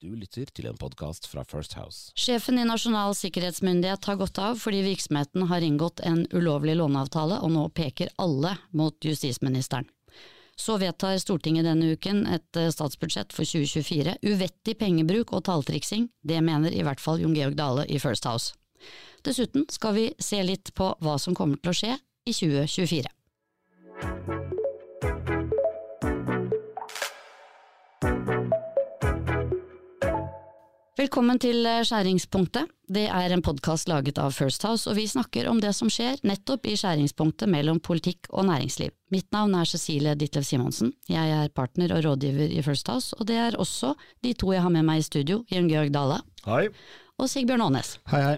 Du 0.00 0.14
lytter 0.16 0.48
til 0.56 0.64
en 0.64 0.78
podkast 0.80 1.26
fra 1.28 1.42
First 1.44 1.74
House. 1.76 2.14
Sjefen 2.16 2.56
i 2.56 2.62
Nasjonal 2.64 3.12
sikkerhetsmyndighet 3.18 4.06
har 4.08 4.16
gått 4.16 4.38
av 4.40 4.56
fordi 4.56 4.78
virksomheten 4.86 5.44
har 5.50 5.60
inngått 5.60 6.00
en 6.08 6.22
ulovlig 6.32 6.78
låneavtale, 6.80 7.36
og 7.44 7.52
nå 7.52 7.66
peker 7.76 8.08
alle 8.16 8.54
mot 8.72 8.96
justisministeren. 9.04 9.84
Så 10.56 10.78
vedtar 10.80 11.20
Stortinget 11.20 11.68
denne 11.68 11.92
uken 11.92 12.24
et 12.32 12.56
eh, 12.56 12.72
statsbudsjett 12.72 13.36
for 13.36 13.44
2024. 13.44 14.16
Uvettig 14.24 14.78
pengebruk 14.80 15.36
og 15.36 15.44
talltriksing, 15.50 16.08
det 16.24 16.40
mener 16.48 16.72
i 16.72 16.80
hvert 16.86 17.00
fall 17.00 17.20
Jon 17.20 17.36
Georg 17.36 17.60
Dale 17.60 17.84
i 17.84 18.00
First 18.00 18.24
House. 18.24 18.56
Dessuten 19.20 19.68
skal 19.68 19.98
vi 20.00 20.10
se 20.16 20.40
litt 20.40 20.72
på 20.72 20.94
hva 21.04 21.20
som 21.20 21.36
kommer 21.36 21.60
til 21.60 21.74
å 21.74 21.80
skje 21.82 21.96
i 22.24 22.32
2024. 22.40 23.19
Velkommen 31.00 31.38
til 31.40 31.64
eh, 31.64 31.80
Skjæringspunktet. 31.86 32.68
Det 32.92 33.06
er 33.08 33.32
en 33.32 33.40
podkast 33.40 33.88
laget 33.88 34.18
av 34.20 34.34
First 34.36 34.66
House, 34.68 34.84
og 34.90 34.98
vi 34.98 35.06
snakker 35.08 35.46
om 35.48 35.56
det 35.62 35.70
som 35.72 35.88
skjer 35.88 36.18
nettopp 36.28 36.66
i 36.68 36.74
skjæringspunktet 36.76 37.48
mellom 37.48 37.78
politikk 37.80 38.28
og 38.34 38.44
næringsliv. 38.50 38.92
Mitt 39.14 39.30
navn 39.32 39.54
er 39.56 39.70
Cecilie 39.70 40.12
Ditlev 40.20 40.44
Simonsen. 40.44 40.90
Jeg 41.08 41.32
er 41.32 41.48
partner 41.56 41.94
og 41.96 42.04
rådgiver 42.04 42.52
i 42.52 42.60
First 42.66 42.90
House, 42.92 43.16
og 43.16 43.30
det 43.30 43.38
er 43.40 43.56
også 43.56 43.94
de 44.20 44.34
to 44.36 44.52
jeg 44.52 44.60
har 44.60 44.74
med 44.74 44.84
meg 44.90 45.00
i 45.00 45.06
studio, 45.06 45.40
Jørn 45.48 45.70
Georg 45.72 45.94
Dale 45.94 46.20
Hei. 46.44 46.66
og 47.16 47.32
Sigbjørn 47.32 47.64
Aanes. 47.70 47.94
Hei, 48.12 48.20
hei. 48.26 48.36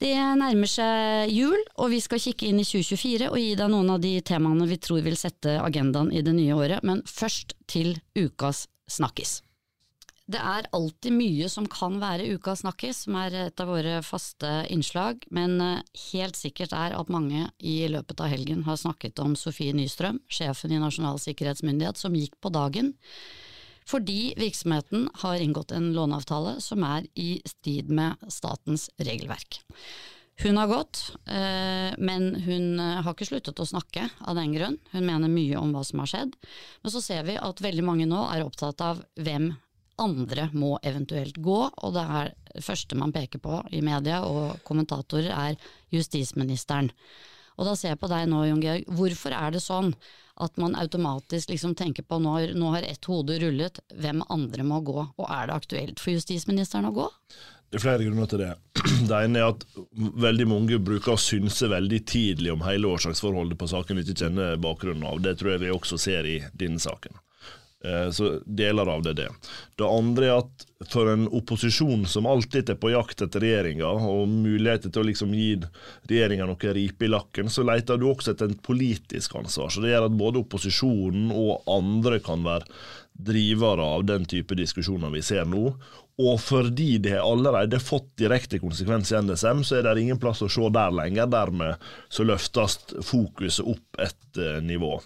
Det 0.00 0.16
nærmer 0.40 0.70
seg 0.72 1.34
jul, 1.36 1.58
og 1.76 1.92
vi 1.92 2.00
skal 2.00 2.22
kikke 2.22 2.48
inn 2.48 2.62
i 2.62 2.68
2024 2.68 3.28
og 3.28 3.36
gi 3.42 3.52
deg 3.60 3.74
noen 3.74 3.92
av 3.92 4.00
de 4.00 4.14
temaene 4.24 4.70
vi 4.70 4.80
tror 4.80 5.04
vil 5.04 5.20
sette 5.20 5.58
agendaen 5.60 6.14
i 6.16 6.24
det 6.24 6.32
nye 6.38 6.56
året, 6.56 6.80
men 6.80 7.04
først 7.04 7.58
til 7.68 7.98
ukas 8.16 8.70
snakkis. 8.88 9.42
Det 10.26 10.40
er 10.42 10.66
alltid 10.74 11.14
mye 11.14 11.46
som 11.50 11.68
kan 11.70 12.00
være 12.02 12.26
ukas 12.34 12.64
snakkis, 12.64 13.04
som 13.04 13.14
er 13.20 13.34
et 13.44 13.62
av 13.62 13.68
våre 13.70 14.00
faste 14.02 14.48
innslag, 14.74 15.22
men 15.30 15.60
eh, 15.62 15.84
helt 16.10 16.38
sikkert 16.38 16.74
er 16.74 16.96
at 16.98 17.12
mange 17.14 17.44
i 17.62 17.76
løpet 17.92 18.22
av 18.24 18.32
helgen 18.32 18.64
har 18.66 18.80
snakket 18.80 19.22
om 19.22 19.36
Sofie 19.38 19.76
Nystrøm, 19.76 20.18
sjefen 20.26 20.74
i 20.74 20.80
Nasjonal 20.82 21.22
sikkerhetsmyndighet, 21.22 22.00
som 22.02 22.16
gikk 22.18 22.34
på 22.42 22.50
dagen 22.54 22.96
fordi 23.86 24.34
virksomheten 24.34 25.04
har 25.22 25.38
inngått 25.38 25.70
en 25.70 25.92
låneavtale 25.94 26.56
som 26.58 26.82
er 26.82 27.04
i 27.14 27.36
strid 27.46 27.86
med 27.94 28.18
statens 28.34 28.88
regelverk. 28.98 29.60
Hun 30.42 30.58
har 30.58 30.66
gått, 30.68 31.14
eh, 31.24 31.94
men 31.96 32.34
hun 32.44 32.80
eh, 32.80 32.98
har 33.00 33.14
ikke 33.14 33.28
sluttet 33.30 33.62
å 33.62 33.68
snakke 33.68 34.08
av 34.20 34.36
den 34.36 34.52
grunn. 34.52 34.76
Hun 34.90 35.06
mener 35.06 35.32
mye 35.32 35.56
om 35.56 35.70
hva 35.72 35.84
som 35.86 36.02
har 36.02 36.10
skjedd. 36.10 36.34
Men 36.82 36.92
så 36.92 37.00
ser 37.00 37.22
vi 37.24 37.38
at 37.40 37.62
veldig 37.64 37.86
mange 37.86 38.08
nå 38.10 38.26
er 38.34 38.44
opptatt 38.44 38.82
av 38.84 39.00
hvem 39.16 39.54
andre 40.02 40.48
må 40.52 40.76
eventuelt 40.86 41.38
gå, 41.42 41.60
og 41.70 41.94
det 41.96 42.04
er 42.18 42.34
det 42.56 42.64
første 42.64 42.98
man 42.98 43.14
peker 43.14 43.40
på 43.42 43.60
i 43.76 43.82
media 43.84 44.22
og 44.24 44.60
kommentatorer 44.66 45.32
er 45.32 45.56
justisministeren. 45.92 46.90
Og 47.56 47.64
da 47.68 47.72
ser 47.76 47.94
jeg 47.94 48.00
på 48.00 48.10
deg 48.12 48.28
nå, 48.28 48.44
Jon 48.50 48.62
Georg, 48.62 48.86
hvorfor 48.98 49.32
er 49.36 49.54
det 49.54 49.64
sånn 49.64 49.94
at 50.44 50.58
man 50.60 50.76
automatisk 50.76 51.48
liksom 51.48 51.72
tenker 51.76 52.04
på 52.04 52.18
når 52.20 52.52
nå 52.60 52.74
har 52.74 52.84
ett 52.84 53.08
hode 53.08 53.38
rullet, 53.40 53.80
hvem 53.96 54.20
andre 54.28 54.66
må 54.68 54.82
gå, 54.84 54.98
og 55.00 55.26
er 55.26 55.48
det 55.48 55.56
aktuelt 55.56 56.02
for 56.02 56.12
justisministeren 56.12 56.90
å 56.90 56.96
gå? 56.96 57.06
Det 57.72 57.80
er 57.80 57.82
flere 57.82 58.04
grunner 58.06 58.28
til 58.30 58.44
det. 58.44 58.52
Det 59.08 59.16
ene 59.16 59.40
er 59.40 59.48
at 59.50 59.64
veldig 60.22 60.46
mange 60.48 60.78
bruker 60.78 61.16
å 61.16 61.20
synse 61.20 61.66
veldig 61.72 62.02
tidlig 62.06 62.52
om 62.52 62.62
hele 62.68 62.92
årsaksforholdet 62.92 63.58
på 63.58 63.68
saken 63.72 63.98
de 63.98 64.04
ikke 64.04 64.26
kjenner 64.26 64.60
bakgrunnen 64.62 65.08
av. 65.08 65.22
Det 65.24 65.34
tror 65.40 65.56
jeg 65.56 65.64
vi 65.64 65.72
også 65.74 65.98
ser 66.00 66.28
i 66.28 66.38
denne 66.54 66.82
saken. 66.82 67.16
Eh, 67.86 68.10
så 68.10 68.38
deler 68.46 68.86
av 68.86 69.02
det 69.04 69.12
er 69.14 69.18
det. 69.20 69.28
Det 69.78 69.86
andre 69.86 70.26
er 70.26 70.40
at 70.40 70.64
for 70.90 71.08
en 71.08 71.26
opposisjon 71.32 72.04
som 72.10 72.26
alltid 72.28 72.72
er 72.74 72.78
på 72.80 72.90
jakt 72.92 73.22
etter 73.22 73.44
regjeringa, 73.44 73.88
og 73.88 74.28
muligheter 74.28 74.92
til 74.92 75.04
å 75.04 75.08
liksom 75.08 75.34
gi 75.36 75.52
regjeringa 76.10 76.48
noe 76.50 76.74
ripe 76.76 77.06
i 77.06 77.12
lakken, 77.12 77.50
så 77.52 77.64
leter 77.66 78.00
du 78.00 78.08
også 78.10 78.34
etter 78.34 78.50
et 78.50 78.64
politisk 78.66 79.38
ansvar. 79.38 79.70
Så 79.70 79.84
det 79.84 79.94
gjør 79.94 80.08
at 80.10 80.18
både 80.18 80.42
opposisjonen 80.42 81.30
og 81.34 81.68
andre 81.70 82.20
kan 82.24 82.44
være 82.46 82.66
drivere 83.16 83.84
av 83.96 84.04
den 84.04 84.26
type 84.28 84.58
diskusjoner 84.58 85.14
vi 85.14 85.22
ser 85.24 85.46
nå. 85.48 85.70
Og 86.16 86.38
fordi 86.40 86.96
det 87.04 87.18
allerede 87.20 87.76
har 87.76 87.84
fått 87.84 88.14
direkte 88.20 88.58
konsekvens 88.60 89.12
i 89.12 89.20
NSM, 89.20 89.62
så 89.64 89.78
er 89.78 89.88
det 89.88 90.00
ingen 90.02 90.20
plass 90.20 90.42
å 90.44 90.48
se 90.52 90.68
der 90.72 90.94
lenger. 90.96 91.28
Dermed 91.32 91.88
så 92.08 92.24
løftes 92.24 92.80
fokuset 93.04 93.68
opp 93.68 94.00
et 94.00 94.40
eh, 94.40 94.62
nivå. 94.64 94.96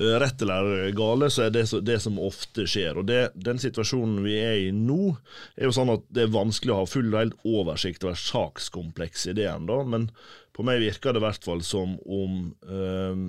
Eh, 0.00 0.18
rett 0.20 0.42
eller 0.42 0.90
gale, 0.90 1.30
så 1.30 1.46
er 1.46 1.50
det 1.54 1.64
det 1.82 1.98
som 2.04 2.18
ofte 2.20 2.66
skjer. 2.68 3.00
Og 3.00 3.08
det, 3.08 3.30
Den 3.34 3.60
situasjonen 3.60 4.20
vi 4.26 4.36
er 4.38 4.58
i 4.68 4.72
nå, 4.74 5.16
er 5.56 5.68
jo 5.68 5.74
sånn 5.74 5.94
at 5.94 6.04
det 6.12 6.26
er 6.26 6.34
vanskelig 6.36 6.74
å 6.74 6.82
ha 6.82 6.88
full 6.88 7.08
og 7.12 7.20
helt 7.22 7.48
oversikt 7.48 8.04
over 8.04 8.18
sakskomplekset 8.20 9.32
i 9.32 9.40
det 9.40 9.48
ennå, 9.50 9.82
men 9.88 10.10
på 10.56 10.66
meg 10.66 10.82
virker 10.82 11.14
det 11.14 11.22
i 11.22 11.26
hvert 11.26 11.44
fall 11.46 11.62
som 11.66 11.96
om 12.04 12.40
eh, 12.66 13.24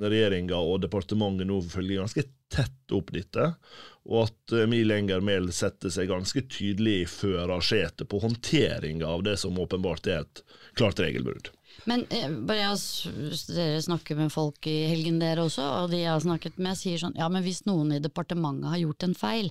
regjeringa 0.00 0.58
og 0.58 0.82
departementet 0.84 1.48
nå 1.48 1.60
følger 1.64 2.02
ganske 2.02 2.26
tett 2.52 2.94
opp 2.94 3.12
dette, 3.14 3.50
og 4.06 4.28
at 4.28 4.54
Emil 4.62 4.92
Enger 4.94 5.24
Mehl 5.24 5.48
setter 5.54 5.90
seg 5.90 6.10
ganske 6.12 6.44
tydelig 6.46 6.96
i 7.00 7.10
førersetet 7.10 8.06
på 8.10 8.20
håndteringa 8.22 9.08
av 9.08 9.24
det 9.26 9.34
som 9.42 9.58
åpenbart 9.58 10.06
er 10.10 10.22
et 10.22 10.42
klart 10.78 11.00
regelbrudd. 11.02 11.50
Men 11.86 12.04
eh, 12.10 12.28
bare 12.28 12.60
jeg, 12.60 13.14
dere 13.54 13.80
snakker 13.84 14.18
med 14.18 14.32
folk 14.34 14.66
i 14.70 14.76
helgen 14.90 15.20
dere 15.22 15.46
også, 15.46 15.64
og 15.82 15.90
de 15.94 16.02
jeg 16.02 16.12
har 16.12 16.22
snakket 16.22 16.60
med 16.62 16.78
sier 16.78 17.00
sånn 17.00 17.16
ja, 17.18 17.28
men 17.32 17.44
hvis 17.46 17.64
noen 17.68 17.94
i 17.96 18.02
departementet 18.02 18.72
har 18.72 18.82
gjort 18.82 19.06
en 19.06 19.16
feil, 19.18 19.50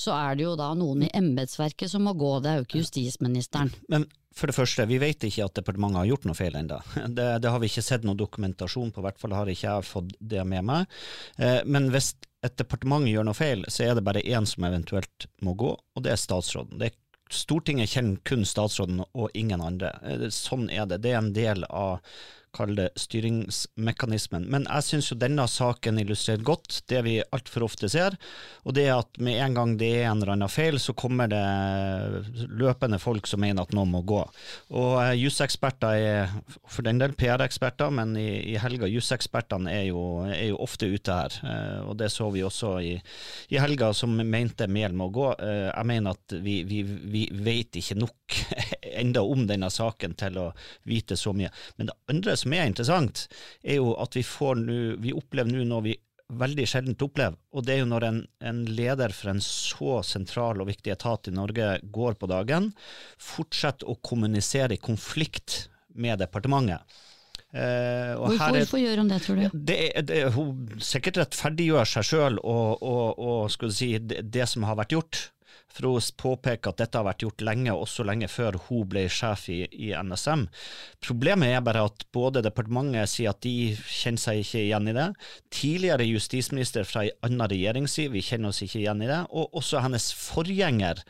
så 0.00 0.14
er 0.16 0.38
det 0.38 0.46
jo 0.46 0.54
da 0.60 0.70
noen 0.76 1.06
i 1.06 1.12
embetsverket 1.16 1.92
som 1.92 2.06
må 2.06 2.14
gå, 2.18 2.38
det 2.44 2.52
er 2.52 2.60
jo 2.60 2.68
ikke 2.68 2.82
justisministeren. 2.84 3.72
Men 3.92 4.06
for 4.36 4.46
det 4.46 4.54
første, 4.54 4.86
vi 4.86 5.00
vet 5.02 5.24
ikke 5.26 5.48
at 5.48 5.56
departementet 5.58 6.02
har 6.02 6.10
gjort 6.12 6.26
noe 6.28 6.38
feil 6.38 6.56
ennå. 6.60 6.78
Det, 7.16 7.26
det, 7.42 7.50
har 7.50 7.60
vi 7.60 7.70
ikke 7.70 7.84
sett 7.84 8.04
noe 8.06 8.18
dokumentasjon 8.18 8.92
på, 8.94 9.02
i 9.02 9.08
hvert 9.08 9.20
fall 9.20 9.34
har 9.34 9.50
ikke 9.50 9.66
jeg 9.66 9.88
fått 9.88 10.12
det 10.20 10.44
med 10.48 10.66
meg. 10.68 11.00
Eh, 11.40 11.60
men 11.66 11.90
hvis 11.92 12.14
et 12.46 12.56
departement 12.56 13.08
gjør 13.08 13.26
noe 13.26 13.36
feil, 13.36 13.66
så 13.68 13.84
er 13.84 13.96
det 13.96 14.04
bare 14.06 14.22
én 14.22 14.46
som 14.48 14.64
eventuelt 14.68 15.26
må 15.44 15.56
gå, 15.58 15.74
og 15.74 16.04
det 16.04 16.14
er 16.14 16.20
statsråden. 16.20 16.78
Det 16.80 16.88
er 16.88 16.96
Stortinget 17.30 17.92
kjenner 17.94 18.18
kun 18.26 18.44
statsråden 18.46 19.04
og 19.12 19.30
ingen 19.38 19.62
andre. 19.62 19.94
Eh, 20.02 20.28
sånn 20.34 20.68
er 20.70 20.88
det. 20.90 21.02
Det 21.04 21.14
er 21.14 21.20
en 21.20 21.32
del 21.36 21.64
av 21.68 22.00
kall 22.54 22.74
det 22.78 22.88
styringsmekanismen. 22.98 24.46
Men 24.50 24.66
jeg 24.66 24.86
syns 24.86 25.10
jo 25.12 25.18
denne 25.18 25.46
saken 25.50 26.00
illustrerer 26.02 26.42
godt 26.46 26.80
det 26.90 27.02
vi 27.06 27.16
altfor 27.22 27.66
ofte 27.66 27.90
ser, 27.90 28.16
og 28.64 28.74
det 28.76 28.86
er 28.88 28.98
at 28.98 29.20
med 29.22 29.38
en 29.44 29.56
gang 29.56 29.74
det 29.80 29.90
er 30.00 30.08
en 30.10 30.20
eller 30.20 30.34
annen 30.34 30.50
feil, 30.52 30.80
så 30.82 30.94
kommer 30.98 31.30
det 31.30 31.40
løpende 32.50 33.00
folk 33.02 33.28
som 33.30 33.42
mener 33.44 33.64
at 33.64 33.74
noen 33.76 33.92
må 33.92 34.02
gå. 34.06 34.22
Og 34.74 34.92
uh, 34.98 35.12
juseksperter 35.16 36.00
er 36.00 36.34
for 36.66 36.86
den 36.86 37.00
del 37.00 37.14
PR-eksperter, 37.18 37.92
men 37.94 38.16
i, 38.18 38.28
i 38.52 38.56
helga 38.60 38.88
jusekspertene 38.90 39.70
er, 39.70 39.86
er, 40.34 40.48
jo 40.50 40.60
ofte 40.60 40.90
ute 40.90 41.20
her, 41.20 41.38
uh, 41.44 41.90
og 41.90 41.96
det 42.02 42.10
så 42.12 42.30
vi 42.34 42.44
også 42.46 42.74
i, 42.84 42.96
i 43.54 43.60
helga, 43.62 43.92
som 43.96 44.16
mente 44.20 44.68
Mehl 44.70 44.96
må 44.96 45.10
gå. 45.14 45.30
Uh, 45.38 45.70
jeg 45.70 45.88
mener 45.90 46.18
at 46.18 46.38
vi, 46.42 46.60
vi, 46.68 46.82
vi 46.84 47.26
vet 47.30 47.80
ikke 47.80 48.00
nok 48.00 48.40
enda 49.02 49.22
om 49.22 49.46
denne 49.48 49.70
saken 49.72 50.16
til 50.18 50.38
å 50.40 50.50
vite 50.88 51.18
så 51.18 51.34
mye. 51.36 51.50
Men 51.78 51.90
det 51.90 51.98
andre 52.10 52.36
som 52.40 52.54
er 52.56 52.68
interessant, 52.68 53.26
er 53.62 53.80
jo 53.80 53.94
at 54.00 54.16
vi 54.16 54.24
får 54.26 54.62
nu, 54.62 54.78
vi 55.02 55.14
opplever 55.16 55.52
nå 55.52 55.66
noe 55.68 55.86
vi 55.90 55.96
veldig 56.40 56.66
sjeldent 56.68 57.02
opplever, 57.02 57.34
og 57.50 57.66
det 57.66 57.74
er 57.74 57.80
jo 57.82 57.90
når 57.90 58.06
en, 58.06 58.18
en, 58.46 58.62
leder 58.70 59.14
for 59.14 59.32
en 59.32 59.42
så 59.42 59.98
sentral 60.06 60.62
og 60.62 60.68
viktig 60.70 60.92
etat 60.94 61.26
i 61.26 61.34
Norge 61.34 61.72
går 61.82 62.18
på 62.20 62.28
dagen, 62.30 62.70
fortsetter 63.18 63.90
å 63.90 63.98
kommunisere 63.98 64.76
i 64.76 64.82
konflikt 64.82 65.64
med 65.98 66.20
departementet. 66.22 66.86
Eh, 67.50 68.14
hvorfor, 68.14 68.44
er, 68.46 68.60
hvorfor, 68.60 68.78
gjør 68.78 69.00
hun 69.02 69.08
det, 69.10 69.18
tror 69.24 69.40
du? 69.40 69.58
Det, 69.70 69.78
det, 70.06 70.20
hun 70.36 70.82
sikkert 70.86 71.18
rettferdiggjør 71.24 71.88
seg 71.96 72.06
sjøl 72.06 72.38
og, 72.38 72.84
og, 72.86 73.18
og 73.18 73.72
si, 73.74 73.96
det, 73.98 74.22
det, 74.30 74.46
som 74.46 74.68
har 74.68 74.78
vært 74.78 74.94
gjort. 74.94 75.24
Hun 75.78 76.00
påpeker 76.20 76.72
at 76.72 76.80
dette 76.82 76.98
har 76.98 77.06
vært 77.06 77.24
gjort 77.24 77.44
lenge, 77.46 77.72
også 77.72 78.04
lenge 78.04 78.28
før 78.28 78.58
hun 78.66 78.86
ble 78.90 79.06
sjef 79.12 79.48
i, 79.52 79.60
i, 79.70 79.90
NSM. 79.94 80.46
Problemet 81.04 81.54
er 81.54 81.64
bare 81.64 81.86
at 81.88 82.06
både 82.12 82.42
departementet 82.44 83.12
sier 83.12 83.32
at 83.32 83.42
de 83.44 83.72
kjenner 83.78 84.20
seg 84.20 84.42
ikke 84.42 84.64
igjen 84.64 84.90
i 84.90 84.96
det, 84.96 85.08
tidligere 85.54 86.08
justisminister 86.10 86.88
fra 86.88 87.06
en 87.06 87.28
annen 87.30 87.50
regjering 87.52 87.88
sier 87.88 88.12
vi 88.12 88.24
kjenner 88.24 88.52
oss 88.52 88.62
ikke 88.66 88.82
igjen 88.82 89.04
i 89.04 89.10
det, 89.10 89.22
og 89.30 89.60
også 89.60 89.84
hennes 89.84 90.10
forgjenger 90.16 91.04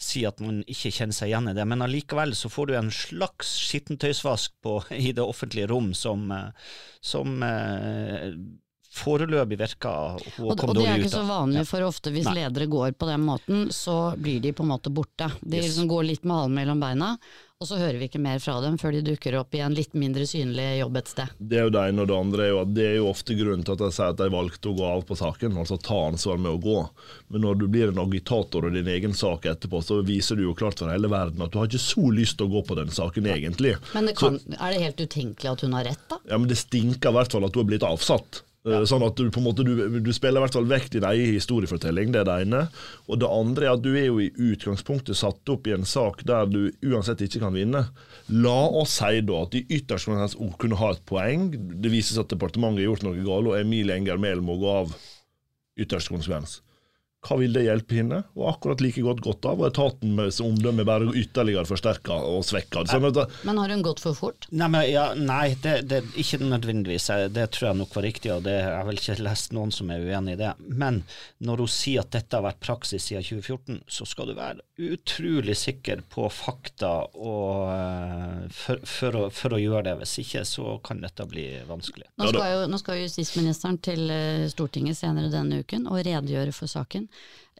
sier 0.00 0.30
at 0.30 0.40
man 0.40 0.62
ikke 0.70 0.92
kjenner 0.96 1.16
seg 1.16 1.30
igjen 1.30 1.50
i 1.50 1.54
det, 1.56 1.66
men 1.68 1.84
allikevel 1.84 2.32
så 2.36 2.50
får 2.52 2.70
du 2.70 2.74
en 2.78 2.90
slags 2.94 3.52
skittentøysvask 3.68 4.56
på, 4.64 4.78
i 4.96 5.12
det 5.16 5.24
offentlige 5.24 5.68
rom 5.70 5.92
som, 5.96 6.30
eh, 6.32 6.72
som 7.04 7.42
eh, 7.44 8.30
foreløpig 8.90 9.58
virker 9.60 10.16
hun 10.36 10.50
og, 10.50 10.64
og 10.66 10.74
det 10.74 10.86
er 10.88 10.98
ikke 10.98 11.12
så 11.12 11.22
vanlig, 11.26 11.62
for 11.68 11.86
ofte 11.86 12.10
hvis 12.14 12.26
Nei. 12.26 12.40
ledere 12.40 12.66
går 12.70 12.96
på 12.98 13.06
den 13.06 13.22
måten, 13.22 13.68
så 13.74 14.16
blir 14.18 14.40
de 14.42 14.52
på 14.56 14.66
en 14.66 14.72
måte 14.72 14.90
borte. 14.90 15.30
De 15.40 15.60
yes. 15.60 15.70
liksom 15.70 15.86
går 15.90 16.08
litt 16.08 16.26
med 16.26 16.36
halen 16.40 16.58
mellom 16.58 16.82
beina, 16.82 17.14
Og 17.60 17.68
så 17.68 17.76
hører 17.76 17.98
vi 18.00 18.06
ikke 18.08 18.22
mer 18.24 18.38
fra 18.40 18.54
dem 18.64 18.78
før 18.80 18.94
de 18.96 19.02
dukker 19.04 19.34
opp 19.36 19.52
i 19.52 19.60
en 19.60 19.74
litt 19.76 19.92
mindre 19.92 20.24
synlig 20.24 20.64
jobb 20.78 20.96
et 20.96 21.10
sted. 21.12 21.34
Det 21.36 21.58
er 21.60 21.66
jo 21.68 21.72
det 21.74 21.82
ene, 21.90 22.02
og 22.02 22.08
det 22.08 22.16
andre 22.16 22.44
er 22.46 22.50
jo 22.50 22.60
at 22.62 22.72
det 22.72 22.86
er 22.88 22.96
jo 22.96 23.10
ofte 23.10 23.36
grunnen 23.36 23.66
til 23.68 23.76
at 23.76 23.82
de 23.82 23.90
sier 23.92 24.14
at 24.14 24.20
de 24.22 24.28
valgte 24.32 24.70
å 24.70 24.76
gå 24.78 24.86
av 24.88 25.04
på 25.04 25.18
saken, 25.20 25.58
altså 25.60 25.76
ta 25.76 25.98
ansvar 26.08 26.40
med 26.40 26.56
å 26.56 26.62
gå. 26.64 26.78
Men 27.28 27.44
når 27.44 27.60
du 27.60 27.66
blir 27.68 27.92
en 27.92 28.00
agitator 28.00 28.64
og 28.64 28.74
din 28.78 28.88
egen 28.88 29.14
sak 29.14 29.44
etterpå, 29.52 29.84
så 29.84 30.00
viser 30.08 30.40
du 30.40 30.46
jo 30.48 30.56
klart 30.56 30.80
for 30.80 30.88
hele 30.88 31.12
verden 31.12 31.44
at 31.44 31.52
du 31.52 31.60
har 31.60 31.68
ikke 31.68 31.84
så 31.84 32.08
lyst 32.16 32.40
til 32.40 32.48
å 32.48 32.54
gå 32.56 32.64
på 32.70 32.80
den 32.80 32.90
saken 32.96 33.28
egentlig. 33.28 33.76
Men 33.92 34.08
det 34.08 34.16
kan, 34.18 34.40
er 34.56 34.72
det 34.72 34.86
helt 34.88 35.04
utenkelig 35.04 35.52
at 35.52 35.66
hun 35.68 35.76
har 35.76 35.90
rett, 35.92 36.06
da? 36.08 36.22
Ja, 36.32 36.40
men 36.40 36.48
det 36.48 36.58
stinker 36.64 37.12
i 37.12 37.18
hvert 37.20 37.36
fall 37.36 37.44
at 37.44 37.52
du 37.52 37.60
har 37.60 37.68
blitt 37.68 37.84
avsatt. 37.84 38.40
Eh, 38.68 38.82
Sånn 38.84 39.04
at 39.06 39.16
du 39.16 39.30
på 39.32 39.40
en 39.40 39.46
måte 39.46 39.64
du, 39.64 39.72
du 40.04 40.10
spiller 40.12 40.40
i 40.40 40.44
hvert 40.44 40.56
fall 40.56 40.68
vekk 40.68 40.90
din 40.92 41.06
egen 41.08 41.32
historiefortelling, 41.32 42.12
det 42.12 42.22
er 42.22 42.28
det 42.28 42.36
ene. 42.44 42.62
Og 43.08 43.20
det 43.22 43.30
andre 43.32 43.68
er 43.68 43.76
at 43.78 43.84
du 43.84 43.90
er 43.94 44.08
jo 44.10 44.18
i 44.20 44.30
utgangspunktet 44.50 45.16
satt 45.16 45.52
opp 45.52 45.68
i 45.70 45.74
en 45.76 45.86
sak 45.88 46.24
der 46.28 46.50
du 46.50 46.60
uansett 46.90 47.24
ikke 47.24 47.42
kan 47.46 47.56
vinne. 47.56 47.86
La 48.28 48.58
oss 48.82 48.98
si 49.00 49.22
da 49.24 49.44
at 49.46 49.54
de 49.56 49.64
ytterste 49.64 50.12
konsekvens 50.12 50.36
kunne 50.60 50.80
ha 50.80 50.92
et 50.92 51.04
poeng. 51.08 51.48
Det 51.80 51.92
vises 51.92 52.20
at 52.20 52.32
departementet 52.32 52.84
har 52.84 52.90
gjort 52.90 53.06
noe 53.08 53.24
galt, 53.24 53.52
og 53.52 53.56
Emilie 53.60 53.96
Enger 53.96 54.20
Mehl 54.20 54.44
må 54.44 54.58
gå 54.60 54.74
av 54.82 54.92
ytterste 55.80 56.12
konsekvens. 56.12 56.60
Hva 57.20 57.36
vil 57.36 57.52
det 57.52 57.66
hjelpe 57.66 57.98
henne? 57.98 58.22
Og 58.38 58.46
akkurat 58.54 58.80
like 58.80 59.02
godt 59.04 59.20
gått 59.24 59.44
av, 59.48 59.60
og 59.60 59.68
etaten 59.68 60.14
med 60.16 60.32
sitt 60.32 60.46
omdømme 60.46 60.86
bare 60.88 61.10
ytterligere 61.20 61.68
forsterka 61.68 62.16
og 62.30 62.46
svekka. 62.48 62.86
Men 63.44 63.60
har 63.60 63.74
hun 63.74 63.84
gått 63.84 64.00
for 64.00 64.16
fort? 64.16 64.48
Nei, 64.48 64.70
men, 64.72 64.86
ja, 64.88 65.10
nei 65.18 65.52
det, 65.60 65.74
det, 65.90 66.00
ikke 66.20 66.40
nødvendigvis. 66.40 67.10
Det 67.34 67.46
tror 67.52 67.70
jeg 67.70 67.80
nok 67.82 67.92
var 67.98 68.06
riktig, 68.08 68.32
og 68.32 68.46
det, 68.48 68.56
jeg 68.62 68.72
har 68.72 68.88
vel 68.88 69.02
ikke 69.02 69.18
lest 69.20 69.52
noen 69.56 69.74
som 69.74 69.92
er 69.92 70.06
uenig 70.06 70.38
i 70.38 70.40
det. 70.40 70.54
Men 70.64 71.02
når 71.44 71.66
hun 71.66 71.72
sier 71.74 72.06
at 72.06 72.14
dette 72.16 72.38
har 72.38 72.46
vært 72.46 72.62
praksis 72.64 73.10
siden 73.10 73.26
2014, 73.26 73.82
så 73.90 74.08
skal 74.08 74.32
du 74.32 74.36
være 74.38 74.64
utrolig 74.80 75.58
sikker 75.60 76.00
på 76.08 76.24
fakta 76.32 76.90
og, 77.20 77.68
eh, 77.74 78.48
for, 78.54 78.80
for, 78.88 79.18
å, 79.18 79.26
for 79.34 79.56
å 79.56 79.60
gjøre 79.60 79.90
det. 79.90 79.96
Hvis 80.00 80.16
ikke 80.24 80.46
så 80.48 80.78
kan 80.84 81.04
dette 81.04 81.28
bli 81.28 81.46
vanskelig. 81.68 82.08
Nå 82.16 82.30
skal, 82.32 82.46
jo, 82.54 82.64
nå 82.72 82.80
skal 82.80 83.02
justisministeren 83.02 83.80
til 83.84 84.08
eh, 84.14 84.48
Stortinget 84.48 84.96
senere 84.96 85.28
denne 85.32 85.60
uken 85.60 85.84
og 85.90 86.00
redegjøre 86.00 86.56
for 86.56 86.70
saken. 86.70 87.09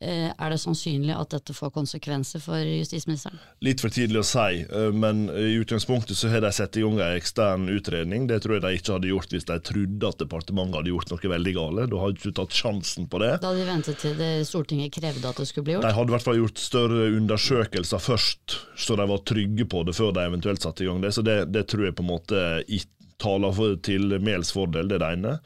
Eh, 0.00 0.32
Er 0.32 0.48
det 0.48 0.56
sannsynlig 0.62 1.12
at 1.12 1.28
dette 1.34 1.52
får 1.52 1.74
konsekvenser 1.74 2.40
for 2.40 2.56
justisministeren? 2.56 3.36
Litt 3.60 3.82
for 3.84 3.92
tidlig 3.92 4.22
å 4.22 4.24
si, 4.24 4.62
eh, 4.64 4.92
men 4.96 5.26
i 5.28 5.58
utgangspunktet 5.60 6.16
så 6.16 6.30
har 6.32 6.40
de 6.40 6.48
satt 6.56 6.78
i 6.80 6.84
gang 6.86 6.96
en 6.96 7.18
ekstern 7.18 7.66
utredning. 7.68 8.24
Det 8.26 8.38
tror 8.40 8.56
jeg 8.56 8.62
de 8.64 8.78
ikke 8.78 8.94
hadde 8.96 9.10
gjort 9.10 9.34
hvis 9.36 9.44
de 9.50 9.58
trodde 9.60 10.08
at 10.08 10.22
departementet 10.22 10.78
hadde 10.80 10.94
gjort 10.94 11.12
noe 11.12 11.32
veldig 11.34 11.52
gale. 11.58 11.84
Da 11.92 12.00
hadde 12.00 12.16
de 12.16 12.24
ikke 12.24 12.38
tatt 12.40 12.56
sjansen 12.56 13.10
på 13.12 13.20
det. 13.20 13.34
Da 13.42 13.50
hadde 13.52 13.60
de 13.60 13.68
ventet 13.68 14.00
til 14.00 14.16
det 14.16 14.30
Stortinget 14.48 14.94
krevde 14.96 15.34
at 15.34 15.36
det 15.36 15.48
skulle 15.50 15.68
bli 15.68 15.76
gjort? 15.76 15.84
De 15.84 15.92
hadde 15.98 16.14
i 16.14 16.16
hvert 16.16 16.28
fall 16.30 16.40
gjort 16.40 16.64
større 16.64 17.10
undersøkelser 17.18 18.00
først, 18.06 18.56
så 18.80 18.96
de 18.96 19.08
var 19.12 19.20
trygge 19.28 19.68
på 19.68 19.84
det 19.84 19.98
før 20.00 20.16
de 20.16 20.24
eventuelt 20.24 20.64
satte 20.64 20.86
i 20.86 20.88
gang 20.88 21.04
det. 21.04 21.12
Så 21.12 21.26
det, 21.28 21.52
det 21.52 21.66
tror 21.68 21.90
jeg 21.90 21.98
på 22.00 22.06
en 22.06 22.12
måte 22.14 22.46
ikke 22.72 22.88
taler 23.20 23.76
til 23.84 24.16
Mehls 24.24 24.48
fordel, 24.56 24.88
det 24.88 24.96
er 24.96 25.04
det 25.04 25.12
ene. 25.18 25.36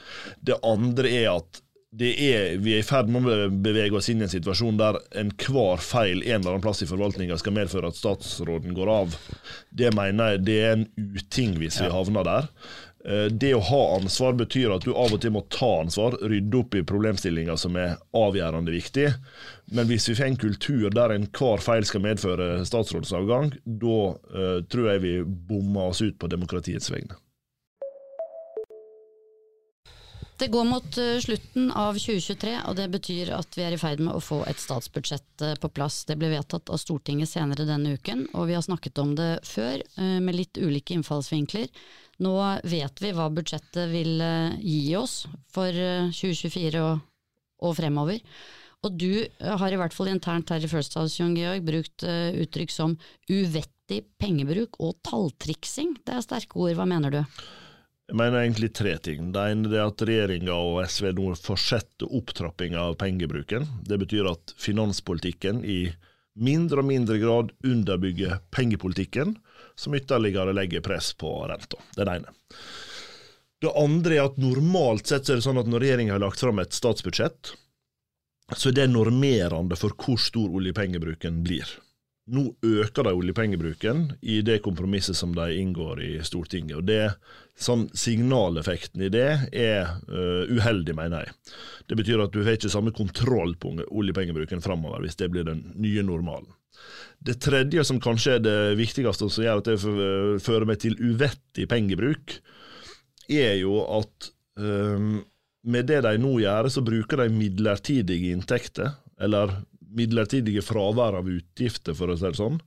Det 0.47 0.63
andre 0.63 1.11
er 1.11 1.33
at 1.33 1.64
er, 2.03 2.57
vi 2.59 2.75
er 2.75 2.83
i 2.83 2.87
ferd 2.87 3.11
med 3.13 3.29
å 3.31 3.51
bevege 3.51 3.99
oss 3.99 4.09
inn 4.11 4.23
i 4.23 4.27
en 4.27 4.33
situasjon 4.33 4.79
der 4.81 4.99
enhver 5.21 5.83
feil 5.83 6.23
en 6.25 6.41
eller 6.41 6.57
annen 6.57 6.65
plass 6.65 6.83
i 6.83 6.89
forvaltninga 6.91 7.39
skal 7.39 7.55
medføre 7.55 7.93
at 7.93 7.99
statsråden 7.99 8.75
går 8.75 8.91
av. 8.91 9.15
Det 9.71 9.93
mener 9.95 10.35
jeg 10.35 10.43
det 10.49 10.59
er 10.63 10.75
en 10.79 10.89
uting 10.97 11.55
hvis 11.61 11.79
vi 11.83 11.93
havner 11.93 12.27
der. 12.27 12.51
Eh, 13.05 13.27
Det 13.31 13.53
å 13.55 13.61
ha 13.61 13.83
ansvar 13.99 14.35
betyr 14.39 14.73
at 14.75 14.87
du 14.87 14.95
av 14.97 15.13
og 15.13 15.21
til 15.23 15.35
må 15.35 15.45
ta 15.53 15.71
ansvar, 15.83 16.17
rydde 16.25 16.61
opp 16.61 16.75
i 16.75 16.85
problemstillinger 16.89 17.59
som 17.61 17.77
er 17.77 17.99
avgjørende 18.17 18.73
viktig. 18.75 19.11
Men 19.77 19.89
hvis 19.91 20.09
vi 20.09 20.17
får 20.19 20.31
en 20.31 20.41
kultur 20.41 20.89
der 20.95 21.15
enhver 21.15 21.63
feil 21.63 21.85
skal 21.89 22.05
medføre 22.05 22.65
statsrådsavgang, 22.69 23.53
da 23.65 23.99
uh, 24.15 24.59
tror 24.69 24.91
jeg 24.93 25.05
vi 25.05 25.15
bommer 25.25 25.93
oss 25.93 26.03
ut 26.05 26.19
på 26.19 26.31
demokratiets 26.33 26.91
vegne. 26.93 27.17
Det 30.45 30.51
går 30.53 30.65
mot 30.65 30.97
eh, 30.99 31.19
slutten 31.25 31.71
av 31.73 31.97
2023, 31.97 32.51
og 32.69 32.75
det 32.77 32.85
betyr 32.93 33.31
at 33.33 33.55
vi 33.57 33.63
er 33.65 33.73
i 33.73 33.79
ferd 33.81 34.03
med 34.05 34.13
å 34.13 34.21
få 34.21 34.43
et 34.45 34.59
statsbudsjett 34.61 35.41
eh, 35.41 35.55
på 35.57 35.71
plass. 35.73 36.03
Det 36.05 36.19
ble 36.21 36.29
vedtatt 36.35 36.69
av 36.69 36.77
Stortinget 36.83 37.31
senere 37.31 37.65
denne 37.65 37.95
uken, 37.97 38.27
og 38.37 38.51
vi 38.51 38.59
har 38.59 38.67
snakket 38.67 39.01
om 39.01 39.15
det 39.17 39.39
før, 39.49 39.81
eh, 39.81 40.19
med 40.21 40.37
litt 40.37 40.61
ulike 40.61 40.99
innfallsvinkler. 40.99 41.73
Nå 42.29 42.35
vet 42.61 43.01
vi 43.01 43.15
hva 43.17 43.31
budsjettet 43.33 43.89
vil 43.95 44.21
gi 44.61 44.93
oss 45.01 45.17
for 45.49 45.73
eh, 45.73 46.13
2024 46.13 46.85
og, 46.91 47.01
og 47.65 47.77
fremover. 47.81 48.21
Og 48.85 49.01
du 49.01 49.25
har 49.41 49.73
i 49.73 49.81
hvert 49.81 49.97
fall 49.97 50.13
internt 50.13 50.53
her 50.53 50.61
i 50.61 50.69
First 50.69 51.01
House, 51.01 51.17
Jon 51.17 51.33
Georg, 51.41 51.65
brukt 51.65 52.05
uttrykk 52.05 52.69
som 52.69 52.99
uvettig 53.33 54.05
pengebruk 54.21 54.77
og 54.77 54.99
talltriksing. 55.09 56.03
Det 56.05 56.19
er 56.19 56.27
sterke 56.29 56.61
ord, 56.61 56.77
hva 56.77 56.85
mener 56.85 57.23
du? 57.23 57.23
Jeg 58.05 58.19
mener 58.21 58.43
egentlig 58.43 58.69
tre 58.77 58.99
ting. 59.01 59.31
Det 59.33 59.43
ene 59.49 59.71
er 59.73 59.87
at 59.87 60.03
regjeringa 60.05 60.55
og 60.61 60.83
SV 60.85 61.15
nå 61.17 61.31
fortsetter 61.41 62.11
opptrappinga 62.13 62.83
av 62.91 62.99
pengebruken. 63.01 63.65
Det 63.89 63.97
betyr 64.03 64.29
at 64.29 64.53
finanspolitikken 64.61 65.63
i 65.65 65.79
mindre 66.35 66.83
og 66.83 66.89
mindre 66.91 67.17
grad 67.23 67.55
underbygger 67.65 68.43
pengepolitikken, 68.53 69.39
som 69.75 69.97
ytterligere 69.97 70.53
legger 70.53 70.85
press 70.85 71.15
på 71.17 71.31
renta. 71.49 71.81
Det 71.95 72.05
er 72.05 72.11
det 72.11 72.19
ene. 72.21 72.35
Det 73.65 73.73
andre 73.81 74.19
er 74.19 74.29
at 74.29 74.37
normalt 74.43 75.09
sett 75.09 75.25
så 75.25 75.33
er 75.33 75.41
det 75.41 75.47
sånn 75.47 75.63
at 75.63 75.71
når 75.71 75.87
regjeringa 75.87 76.17
har 76.19 76.25
lagt 76.27 76.43
fram 76.43 76.61
et 76.61 76.77
statsbudsjett, 76.77 77.55
så 78.53 78.69
er 78.69 78.77
det 78.77 78.91
normerende 78.93 79.79
for 79.81 79.97
hvor 79.97 80.21
stor 80.21 80.53
oljepengebruken 80.61 81.41
blir. 81.47 81.65
Nå 82.33 82.43
øker 82.65 83.05
de 83.05 83.13
oljepengebruken 83.13 84.05
i 84.25 84.39
det 84.41 84.63
kompromisset 84.65 85.17
som 85.19 85.35
de 85.37 85.59
inngår 85.61 86.01
i 86.01 86.13
Stortinget. 86.25 86.79
og 86.79 86.87
det, 86.89 87.13
sånn 87.61 87.85
Signaleffekten 87.93 89.05
i 89.05 89.11
det 89.13 89.29
er 89.53 89.91
uh, 90.09 90.49
uheldig, 90.49 90.95
mener 90.97 91.27
jeg. 91.27 91.35
Det 91.89 91.99
betyr 92.01 92.23
at 92.25 92.33
du 92.33 92.41
har 92.47 92.57
ikke 92.57 92.73
samme 92.73 92.95
kontroll 92.97 93.53
på 93.61 93.75
oljepengebruken 93.91 94.65
framover, 94.65 95.05
hvis 95.05 95.21
det 95.21 95.29
blir 95.35 95.45
den 95.45 95.67
nye 95.77 96.05
normalen. 96.07 96.49
Det 97.25 97.37
tredje, 97.45 97.85
som 97.85 98.01
kanskje 98.03 98.39
er 98.39 98.43
det 98.45 98.59
viktigste, 98.81 99.29
som 99.29 99.45
gjør 99.45 99.61
at 99.61 99.69
det 99.69 99.77
fører 100.45 100.67
meg 100.69 100.81
til 100.81 100.97
uvettig 100.97 101.69
pengebruk, 101.69 102.39
er 103.29 103.55
jo 103.61 103.79
at 104.01 104.33
um, 104.57 105.21
med 105.65 105.89
det 105.89 106.01
de 106.05 106.17
nå 106.21 106.39
gjør, 106.43 106.69
så 106.73 106.85
bruker 106.85 107.21
de 107.21 107.31
midlertidige 107.33 108.33
inntekter, 108.33 108.97
eller 109.21 109.53
midlertidige 109.97 110.65
fravær 110.65 111.19
av 111.21 111.31
utgifter, 111.31 111.97
for 111.97 112.13
å 112.13 112.19
si 112.19 112.27
det 112.27 112.39
sånn, 112.39 112.61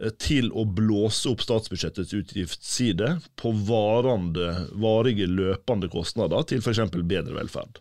eh, 0.00 0.14
til 0.18 0.50
å 0.52 0.66
blåse 0.66 1.30
opp 1.30 1.44
statsbudsjettets 1.44 2.14
utgiftsside 2.16 3.10
på 3.40 3.54
varende, 3.68 4.68
varige, 4.72 5.28
løpende 5.30 5.90
kostnader 5.92 6.46
til 6.50 6.64
f.eks. 6.64 6.82
bedre 7.02 7.38
velferd. 7.38 7.80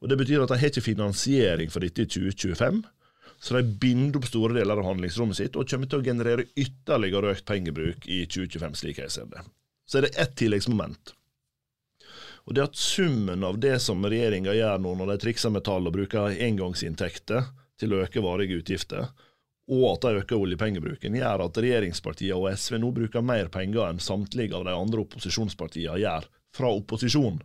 Og 0.00 0.08
Det 0.08 0.16
betyr 0.16 0.42
at 0.42 0.48
de 0.48 0.58
har 0.58 0.72
ikke 0.72 0.88
finansiering 0.88 1.70
for 1.70 1.84
dette 1.84 2.06
i 2.06 2.08
2025. 2.08 2.82
Så 3.40 3.56
de 3.56 3.62
binder 3.80 4.20
opp 4.20 4.26
store 4.28 4.56
deler 4.58 4.76
av 4.76 4.84
handlingsrommet 4.84 5.38
sitt 5.38 5.56
og 5.56 5.68
kommer 5.68 5.88
til 5.88 6.02
å 6.02 6.04
generere 6.04 6.44
ytterligere 6.60 7.32
økt 7.32 7.46
pengebruk 7.48 8.04
i 8.04 8.26
2025, 8.28 8.76
slik 8.82 9.00
jeg 9.00 9.12
ser 9.12 9.30
det. 9.32 9.44
Så 9.88 9.98
er 9.98 10.06
det 10.06 10.16
ett 10.20 10.36
tilleggsmoment. 10.36 11.14
Og 12.48 12.56
det 12.56 12.66
at 12.66 12.76
summen 12.76 13.44
av 13.44 13.58
det 13.62 13.78
som 13.84 14.04
regjeringa 14.04 14.52
gjør 14.56 14.80
nå 14.84 14.92
når 14.98 15.12
de 15.12 15.16
trikser 15.24 15.52
med 15.54 15.64
tall 15.64 15.88
og 15.88 15.96
bruker 15.96 16.36
engangsinntekter 16.36 17.48
til 17.80 17.94
å 17.94 18.02
øke 18.04 18.22
varige 18.24 18.60
utgifter, 18.60 19.10
og 19.70 19.84
at 19.92 20.06
de 20.06 20.22
øker 20.22 20.42
oljepengebruken, 20.42 21.14
gjør 21.16 21.46
at 21.46 21.60
regjeringspartiene 21.62 22.38
og 22.38 22.58
SV 22.58 22.80
nå 22.82 22.90
bruker 22.94 23.22
mer 23.22 23.50
penger 23.54 23.86
enn 23.86 24.02
samtlige 24.02 24.56
av 24.58 24.66
de 24.66 24.74
andre 24.74 25.04
opposisjonspartiene 25.04 26.00
gjør 26.02 26.26
fra 26.56 26.72
opposisjon. 26.74 27.38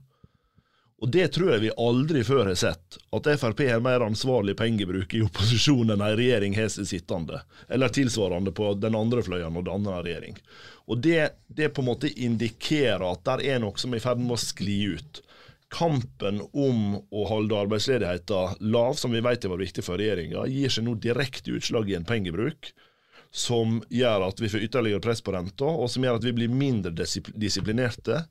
Og 1.04 1.12
det 1.12 1.28
tror 1.36 1.52
jeg 1.52 1.62
vi 1.66 1.72
aldri 1.78 2.22
før 2.24 2.48
har 2.48 2.58
sett, 2.58 2.98
at 3.14 3.28
Frp 3.38 3.66
har 3.68 3.82
mer 3.84 4.06
ansvarlig 4.06 4.56
pengebruk 4.58 5.12
i 5.14 5.22
opposisjon 5.26 5.92
enn 5.92 6.04
ei 6.06 6.16
regjering 6.16 6.56
har 6.56 6.72
seg 6.72 6.88
sittende, 6.88 7.42
eller 7.68 7.92
tilsvarende 7.94 8.54
på 8.56 8.72
den 8.80 8.96
andre 8.96 9.22
fløyen 9.26 9.60
og 9.60 9.68
danner 9.68 10.00
ei 10.00 10.06
regjering. 10.08 10.40
Og 10.88 11.04
det, 11.04 11.20
det 11.52 11.74
på 11.76 11.84
en 11.84 11.90
måte 11.92 12.10
indikerer 12.10 13.04
at 13.10 13.26
der 13.28 13.44
er 13.44 13.62
noe 13.62 13.76
som 13.82 13.94
er 13.94 14.00
i 14.00 14.06
ferd 14.06 14.24
med 14.24 14.38
å 14.38 14.40
skli 14.40 14.80
ut. 14.96 15.22
Kampen 15.74 16.44
om 16.54 17.00
å 17.12 17.24
holde 17.30 17.58
arbeidsledigheten 17.58 18.60
lav, 18.72 18.94
som 19.00 19.16
vi 19.16 19.24
vet 19.26 19.48
var 19.50 19.60
viktig 19.60 19.84
for 19.86 20.00
regjeringa, 20.00 20.46
gir 20.48 20.72
seg 20.72 20.86
nå 20.86 20.94
direkte 21.02 21.56
utslag 21.58 21.90
i 21.90 21.98
en 21.98 22.08
pengebruk 22.08 22.72
som 23.36 23.82
gjør 23.92 24.30
at 24.30 24.40
vi 24.40 24.48
får 24.48 24.64
ytterligere 24.70 25.04
press 25.04 25.20
på 25.24 25.34
renta, 25.36 25.68
og 25.68 25.90
som 25.92 26.06
gjør 26.06 26.22
at 26.22 26.26
vi 26.28 26.32
blir 26.38 26.52
mindre 26.52 26.94
disiplinerte 26.96 28.22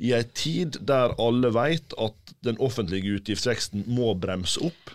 i 0.00 0.14
en 0.16 0.30
tid 0.32 0.78
der 0.88 1.12
alle 1.20 1.50
vet 1.52 1.92
at 2.00 2.34
den 2.46 2.56
offentlige 2.64 3.18
utgiftsveksten 3.18 3.84
må 3.92 4.14
bremse 4.16 4.62
opp. 4.64 4.94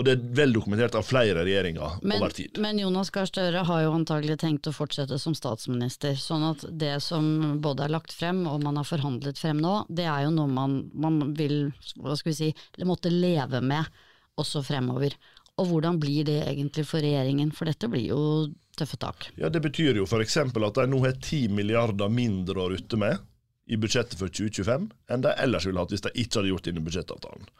Og 0.00 0.06
det 0.06 0.14
er 0.14 0.22
vel 0.38 0.54
dokumentert 0.56 0.94
av 0.96 1.04
flere 1.04 1.42
regjeringer 1.44 1.98
Men, 2.00 2.22
over 2.22 2.32
tid. 2.32 2.56
men 2.62 2.78
Jonas 2.80 3.10
Gahr 3.12 3.28
Støre 3.28 3.66
har 3.68 3.82
jo 3.84 3.90
antagelig 3.92 4.38
tenkt 4.40 4.70
å 4.70 4.72
fortsette 4.72 5.18
som 5.20 5.34
statsminister, 5.36 6.14
sånn 6.16 6.46
at 6.48 6.64
det 6.80 6.94
som 7.04 7.60
både 7.60 7.84
er 7.84 7.92
lagt 7.92 8.14
frem 8.16 8.46
og 8.48 8.64
man 8.64 8.80
har 8.80 8.88
forhandlet 8.88 9.36
frem 9.36 9.60
nå, 9.60 9.74
det 9.92 10.08
er 10.08 10.24
jo 10.24 10.32
noe 10.32 10.48
man, 10.48 10.78
man 10.96 11.34
vil 11.36 11.68
hva 12.00 12.16
skal 12.16 12.32
vi 12.32 12.38
si, 12.38 12.48
måtte 12.88 13.12
leve 13.12 13.60
med 13.60 13.84
også 14.40 14.64
fremover. 14.64 15.18
Og 15.60 15.68
hvordan 15.68 16.00
blir 16.00 16.24
det 16.24 16.38
egentlig 16.48 16.86
for 16.88 17.04
regjeringen, 17.04 17.52
for 17.52 17.68
dette 17.68 17.90
blir 17.92 18.08
jo 18.08 18.22
tøffe 18.80 18.96
tak. 18.96 19.28
Ja, 19.36 19.50
Det 19.52 19.60
betyr 19.60 20.00
jo 20.00 20.06
f.eks. 20.08 20.38
at 20.40 20.54
de 20.56 20.86
nå 20.88 21.02
har 21.04 21.18
10 21.20 21.52
milliarder 21.52 22.08
mindre 22.08 22.64
å 22.64 22.70
rutte 22.72 22.96
med 22.96 23.20
i 23.70 23.78
budsjettet 23.78 24.18
for 24.18 24.32
2025 24.32 24.88
enn 25.14 25.24
de 25.24 25.34
ellers 25.44 25.66
ville 25.68 25.82
hatt 25.82 25.92
hvis 25.94 26.02
de 26.06 26.12
ikke 26.14 26.40
hadde 26.40 26.50
gjort 26.50 26.66
det 26.66 26.74
innen 26.74 26.86
budsjettavtalen. 26.86 27.50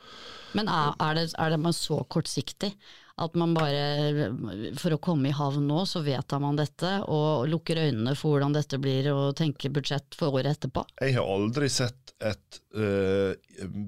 Men 0.59 0.71
er, 0.73 0.97
er, 0.99 1.14
det, 1.14 1.29
er 1.38 1.55
det 1.55 1.75
så 1.79 2.00
kortsiktig 2.11 2.73
at 3.21 3.35
man 3.38 3.55
bare 3.57 4.31
For 4.79 4.95
å 4.95 5.00
komme 5.02 5.31
i 5.31 5.35
havn 5.37 5.67
nå, 5.69 5.83
så 5.88 6.02
vedtar 6.05 6.43
man 6.43 6.59
dette 6.59 6.99
og 7.11 7.49
lukker 7.50 7.83
øynene 7.87 8.14
for 8.19 8.37
hvordan 8.37 8.55
dette 8.57 8.79
blir 8.83 9.11
og 9.12 9.35
tenker 9.38 9.73
budsjett 9.75 10.17
for 10.19 10.37
året 10.37 10.59
etterpå? 10.59 10.87
Jeg 11.00 11.17
har 11.19 11.29
aldri 11.29 11.71
sett 11.73 12.14
et 12.21 12.59
uh, 12.76 13.33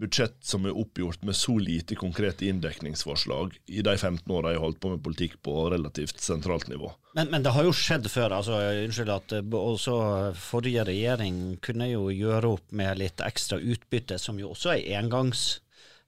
budsjett 0.00 0.38
som 0.44 0.64
er 0.64 0.76
oppgjort 0.78 1.24
med 1.28 1.36
så 1.36 1.54
lite 1.60 1.98
konkrete 2.00 2.46
inndekningsforslag 2.48 3.58
i 3.66 3.82
de 3.84 3.96
15 3.96 4.24
åra 4.32 4.52
jeg 4.52 4.60
har 4.60 4.66
holdt 4.66 4.80
på 4.80 4.92
med 4.94 5.02
politikk 5.04 5.36
på 5.44 5.56
relativt 5.72 6.20
sentralt 6.24 6.70
nivå. 6.72 6.90
Men, 7.12 7.28
men 7.28 7.44
det 7.44 7.52
har 7.52 7.66
jo 7.66 7.74
skjedd 7.76 8.08
før. 8.08 8.38
altså 8.38 8.56
Unnskyld 8.86 9.12
at 9.12 9.34
også 9.44 9.96
forrige 10.40 10.86
regjering 10.88 11.58
kunne 11.64 11.90
jo 11.90 12.06
gjøre 12.08 12.54
opp 12.56 12.72
med 12.72 13.02
litt 13.02 13.20
ekstra 13.24 13.60
utbytte, 13.60 14.16
som 14.18 14.40
jo 14.40 14.54
også 14.54 14.78
er 14.78 15.02
engangs 15.02 15.61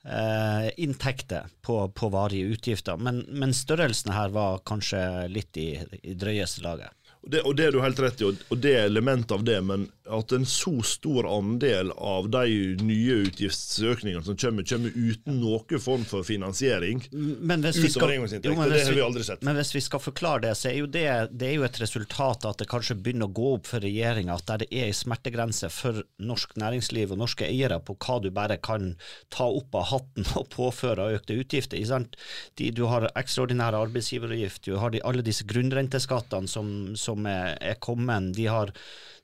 eh, 0.05 0.71
inntekter 0.77 1.47
på, 1.63 1.89
på, 1.89 2.09
varige 2.09 2.45
utgifter. 2.57 2.97
Men, 2.97 3.25
men, 3.29 3.55
størrelsen 3.55 4.13
her 4.13 4.29
var 4.35 4.63
kanskje 4.67 5.29
litt 5.33 5.57
i, 5.57 5.69
i 6.03 6.15
drøyeste 6.15 6.65
laget. 6.65 6.93
Og 7.25 7.31
det, 7.33 7.41
og 7.49 7.57
det, 7.57 7.67
er 7.67 7.73
du 7.73 7.81
helt 7.81 8.01
rett 8.05 8.21
i, 8.21 8.29
og 8.29 8.59
det 8.61 8.75
er 8.77 8.89
element 8.89 9.33
av 9.33 9.45
det, 9.47 9.57
men 9.65 9.87
at 10.13 10.33
en 10.37 10.45
så 10.45 10.75
stor 10.85 11.25
andel 11.31 11.91
av 11.97 12.29
de 12.29 12.75
nye 12.85 13.21
utgiftsøkningene 13.25 14.25
som 14.27 14.37
kommer, 14.37 14.67
kommer 14.69 14.93
uten 14.93 15.39
noen 15.41 15.81
form 15.81 16.05
for 16.05 16.27
finansiering 16.27 17.01
men 17.15 17.63
hvis 17.65 17.79
vi 17.81 17.89
skal, 17.93 18.13
jo, 18.15 18.27
det 18.29 18.53
har 18.57 18.95
vi 18.95 19.03
aldri 19.03 19.25
sett. 19.25 19.43
Men 19.47 19.57
hvis 19.59 19.73
vi 19.75 19.81
skal 19.85 20.03
forklare 20.03 20.43
det, 20.47 20.53
så 20.59 20.69
er 20.71 20.77
jo 20.83 20.89
det, 20.91 21.07
det 21.33 21.49
er 21.49 21.55
jo 21.57 21.65
et 21.67 21.79
resultat 21.81 22.45
at 22.49 22.61
det 22.61 22.69
kanskje 22.71 22.97
begynner 23.01 23.31
å 23.31 23.35
gå 23.37 23.51
opp 23.57 23.71
for 23.71 23.85
regjeringa 23.85 24.37
at 24.37 24.47
der 24.51 24.65
det 24.65 24.69
er 24.73 24.91
en 24.91 24.99
smertegrense 24.99 25.71
for 25.73 26.03
norsk 26.23 26.55
næringsliv 26.61 27.15
og 27.15 27.21
norske 27.23 27.49
eiere 27.49 27.81
på 27.85 27.97
hva 28.05 28.19
du 28.23 28.31
bare 28.35 28.59
kan 28.63 28.95
ta 29.35 29.47
opp 29.49 29.77
av 29.81 29.89
hatten 29.93 30.29
og 30.41 30.49
påføre 30.53 31.11
økte 31.17 31.39
utgifter. 31.41 31.81
De, 32.59 32.71
du 32.75 32.85
har 32.91 33.09
ekstraordinære 33.17 33.81
arbeidsgiveravgift, 33.89 34.65
du 34.69 34.79
har 34.81 34.93
de, 34.95 35.03
alle 35.07 35.25
disse 35.27 35.47
grunnrenteskattene 35.49 36.51
som, 36.51 36.69
som 36.99 37.14
som 37.15 37.29
er, 37.31 37.55
er 37.63 37.81
kommet, 37.83 38.33
de 38.37 38.49
har, 38.51 38.73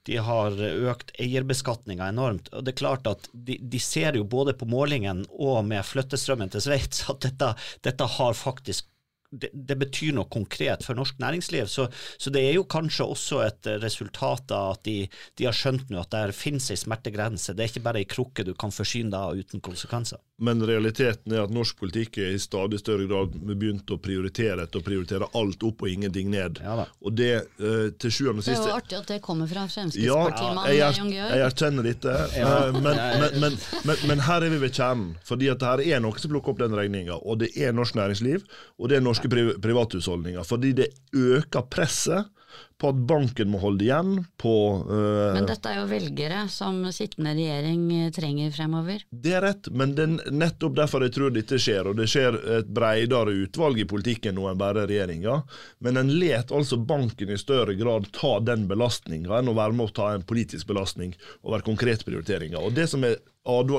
de 0.09 0.21
har 0.23 0.57
økt 0.93 1.13
eierbeskatninga 1.21 2.09
enormt. 2.09 2.53
og 2.55 2.65
det 2.65 2.75
er 2.75 2.83
klart 2.83 3.11
at 3.11 3.29
de, 3.33 3.59
de, 3.61 3.83
ser 3.83 4.17
jo 4.17 4.25
både 4.25 4.55
på 4.57 4.69
målingen 4.71 5.27
og 5.31 5.65
med 5.67 5.85
flyttestrømmen 5.87 6.53
til 6.53 6.65
Sveits 6.65 7.05
at 7.11 7.27
dette, 7.27 7.53
dette 7.85 8.15
har 8.19 8.39
faktisk 8.39 8.87
det, 9.31 9.51
det, 9.55 9.77
betyr 9.79 10.15
noe 10.17 10.27
konkret 10.27 10.83
for 10.83 10.99
norsk 10.99 11.21
næringsliv. 11.23 11.69
Så, 11.71 11.87
så, 12.19 12.33
det 12.35 12.43
er 12.43 12.57
jo 12.57 12.65
kanskje 12.67 13.07
også 13.07 13.43
et 13.45 13.69
resultat 13.83 14.51
av 14.57 14.73
at 14.75 14.83
de, 14.89 14.97
de 15.39 15.47
har 15.47 15.55
skjønt 15.55 15.93
nå 15.93 16.01
at 16.03 16.11
der 16.11 16.35
finnes 16.35 16.67
ei 16.73 16.79
smertegrense. 16.81 17.55
Det 17.55 17.63
er 17.63 17.71
ikke 17.71 17.85
bare 17.85 18.03
ei 18.03 18.11
krukke 18.11 18.47
du 18.47 18.57
kan 18.59 18.75
forsyne 18.75 19.13
deg 19.13 19.21
av 19.21 19.39
uten 19.39 19.63
konsekvenser. 19.63 20.19
Men 20.41 20.63
realiteten 20.65 21.35
er 21.35 21.43
at 21.45 21.53
norsk 21.53 21.77
politikk 21.83 22.17
er 22.25 22.33
i 22.33 22.41
stadig 22.41 22.81
større 22.81 23.05
grad 23.09 23.35
begynt 23.45 23.91
å 23.93 23.99
prioritere 24.01 24.65
etter 24.65 24.81
å 24.81 24.85
prioritere 24.87 25.29
alt 25.37 25.67
opp 25.69 25.85
og 25.85 25.91
ingenting 25.91 26.31
ned. 26.33 26.63
Ja, 26.65 26.87
og 27.05 27.17
det 27.19 27.31
eh, 27.37 27.91
til 28.01 28.15
sjuende 28.15 28.41
og 28.41 28.47
siste 28.47 28.63
Det 28.65 28.71
er 28.71 28.73
jo 28.73 28.79
artig 28.79 28.99
at 29.01 29.13
det 29.13 29.21
kommer 29.25 29.51
fra 29.51 29.67
Fremskrittspartimannen 29.69 30.73
ja, 30.79 30.89
jeg, 30.89 31.13
jeg, 31.13 31.29
jeg 31.35 31.45
erkjenner 31.51 31.89
dette, 31.91 32.17
ja. 32.39 32.49
uh, 32.49 32.81
men, 32.81 33.03
men, 33.37 33.61
men, 33.85 34.03
men, 34.09 34.25
her 34.31 34.47
er 34.47 34.55
vi 34.55 34.63
ved 34.65 34.75
kjernen. 34.81 35.13
fordi 35.29 35.53
at 35.53 35.65
her 35.67 35.85
er 35.85 36.01
noe 36.01 36.23
som 36.23 36.33
plukker 36.33 36.55
opp 36.55 36.65
den 36.65 36.77
regninga. 36.77 37.21
Og 37.21 37.43
det 37.45 37.53
er 37.61 37.77
norsk 37.77 38.01
næringsliv, 38.01 38.49
og 38.81 38.91
det 38.91 38.97
er 38.97 39.05
norske 39.05 39.29
pri 39.33 39.51
privathusholdninger. 39.61 40.47
Fordi 40.49 40.73
det 40.81 40.93
øker 41.13 41.69
presset 41.69 42.33
på 42.81 42.91
at 42.93 43.01
banken 43.11 43.51
må 43.53 43.61
holde 43.61 43.85
igjen 43.85 44.13
på 44.41 44.55
uh, 44.89 45.33
Men 45.37 45.49
dette 45.49 45.69
er 45.69 45.81
jo 45.83 45.89
velgere 45.91 46.45
som 46.53 46.79
sittende 46.95 47.35
regjering 47.37 47.83
eh, 47.97 48.11
trenger 48.15 48.53
fremover? 48.55 49.05
Det 49.11 49.35
er 49.37 49.45
rett, 49.45 49.69
men 49.77 49.93
det 49.97 50.07
er 50.07 50.33
nettopp 50.33 50.79
derfor 50.79 51.05
jeg 51.05 51.15
tror 51.17 51.35
dette 51.35 51.61
skjer. 51.61 51.91
Og 51.91 51.99
det 52.01 52.09
skjer 52.11 52.39
et 52.59 52.71
bredere 52.73 53.35
utvalg 53.45 53.83
i 53.83 53.89
politikken 53.89 54.39
nå 54.39 54.49
enn 54.51 54.61
bare 54.61 54.87
regjeringa. 54.89 55.41
Men 55.85 56.01
en 56.01 56.15
let 56.23 56.55
altså 56.55 56.81
banken 56.81 57.35
i 57.35 57.41
større 57.41 57.77
grad 57.79 58.09
ta 58.17 58.39
den 58.45 58.67
belastninga 58.71 59.41
enn 59.41 59.53
å 59.53 59.59
være 59.59 59.77
med 59.77 59.91
å 59.91 59.97
ta 60.01 60.13
en 60.15 60.25
politisk 60.27 60.71
belastning 60.71 61.13
over 61.45 61.65
konkrete 61.67 62.09
prioriteringer. 62.09 62.65
Og 62.65 62.77
det 62.77 62.89
som 62.93 63.05
er 63.05 63.21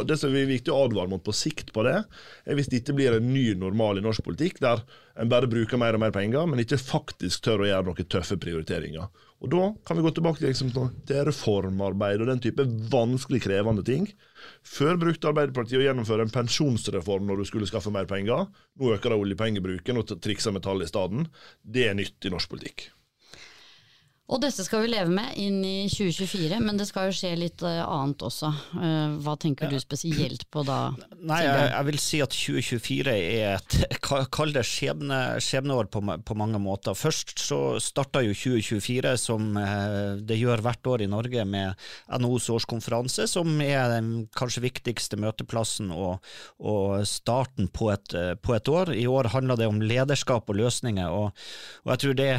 det 0.07 0.17
som 0.19 0.33
er 0.35 0.49
viktig 0.49 0.73
å 0.73 0.83
advare 0.85 1.11
mot 1.11 1.23
på 1.23 1.33
sikt 1.35 1.71
på 1.75 1.85
det, 1.87 1.97
er 2.45 2.57
hvis 2.57 2.69
dette 2.71 2.95
blir 2.97 3.17
en 3.17 3.31
ny 3.33 3.51
normal 3.59 3.99
i 3.99 4.05
norsk 4.05 4.23
politikk, 4.25 4.61
der 4.63 4.83
en 5.19 5.31
bare 5.31 5.49
bruker 5.51 5.79
mer 5.81 5.97
og 5.97 6.03
mer 6.03 6.13
penger, 6.15 6.47
men 6.49 6.61
ikke 6.63 6.79
faktisk 6.81 7.43
tør 7.45 7.65
å 7.65 7.69
gjøre 7.69 7.87
noen 7.89 8.09
tøffe 8.11 8.37
prioriteringer. 8.41 9.09
Og 9.41 9.49
Da 9.49 9.73
kan 9.87 9.97
vi 9.97 10.03
gå 10.05 10.11
tilbake 10.13 10.37
til, 10.37 10.51
liksom, 10.51 10.69
til 11.09 11.23
reformarbeid 11.25 12.21
og 12.21 12.29
den 12.29 12.43
type 12.43 12.65
vanskelig 12.93 13.41
krevende 13.47 13.83
ting. 13.83 14.05
Før 14.61 14.99
brukte 15.01 15.31
Arbeiderpartiet 15.31 15.81
å 15.81 15.85
gjennomføre 15.87 16.27
en 16.27 16.33
pensjonsreform 16.33 17.25
når 17.25 17.41
du 17.41 17.49
skulle 17.49 17.69
skaffe 17.69 17.93
mer 17.93 18.05
penger. 18.09 18.45
Nå 18.77 18.93
øker 18.93 19.09
de 19.09 19.21
oljepengebruken 19.25 19.97
og 19.97 20.13
trikser 20.21 20.53
med 20.53 20.65
tall 20.67 20.85
i 20.85 20.89
stedet. 20.89 21.25
Det 21.65 21.89
er 21.89 21.97
nytt 21.97 22.29
i 22.29 22.33
norsk 22.33 22.53
politikk. 22.53 22.91
Og 24.31 24.39
dette 24.39 24.63
skal 24.63 24.85
vi 24.85 24.93
leve 24.93 25.11
med 25.11 25.33
inn 25.35 25.59
i 25.67 25.89
2024, 25.91 26.61
men 26.63 26.77
det 26.79 26.85
skal 26.87 27.09
jo 27.09 27.15
skje 27.17 27.33
litt 27.35 27.63
uh, 27.67 27.81
annet 27.83 28.23
også. 28.23 28.47
Uh, 28.77 29.17
hva 29.25 29.33
tenker 29.39 29.67
du 29.67 29.75
spesielt 29.81 30.45
på 30.47 30.63
da? 30.63 30.93
Nei, 31.31 31.41
jeg, 31.43 31.65
jeg, 31.65 31.87
vil 31.89 31.99
si 31.99 32.21
at 32.23 32.37
2024 32.37 33.15
er 33.17 33.57
et 33.59 33.97
kall 34.37 34.53
det 34.55 34.63
skjebne, 34.67 35.19
skjebneår 35.43 35.89
på, 35.91 36.03
på, 36.23 36.37
mange 36.39 36.61
måter. 36.63 36.95
Først 36.95 37.35
så 37.43 37.59
starta 37.83 38.21
jo 38.23 38.31
2024 38.31 39.11
som 39.19 39.49
uh, 39.59 40.15
det 40.23 40.39
gjør 40.39 40.63
hvert 40.63 40.91
år 40.93 41.03
i 41.03 41.09
Norge 41.11 41.43
med 41.43 41.75
NOs 42.23 42.47
årskonferanse, 42.55 43.27
som 43.27 43.59
er 43.65 43.91
den 43.97 44.13
kanskje 44.37 44.63
viktigste 44.63 45.19
møteplassen 45.19 45.91
og, 45.91 46.23
og 46.63 47.03
starten 47.09 47.67
på 47.67 47.91
et, 47.91 48.15
på 48.39 48.55
et, 48.55 48.71
år. 48.71 48.95
I 48.95 49.09
år 49.11 49.33
handler 49.35 49.59
det 49.59 49.67
om 49.67 49.83
lederskap 49.83 50.47
og 50.47 50.61
løsninger, 50.61 51.11
og, 51.11 51.35
og 51.83 51.95
jeg 51.95 52.03
tror 52.05 52.19
det, 52.21 52.31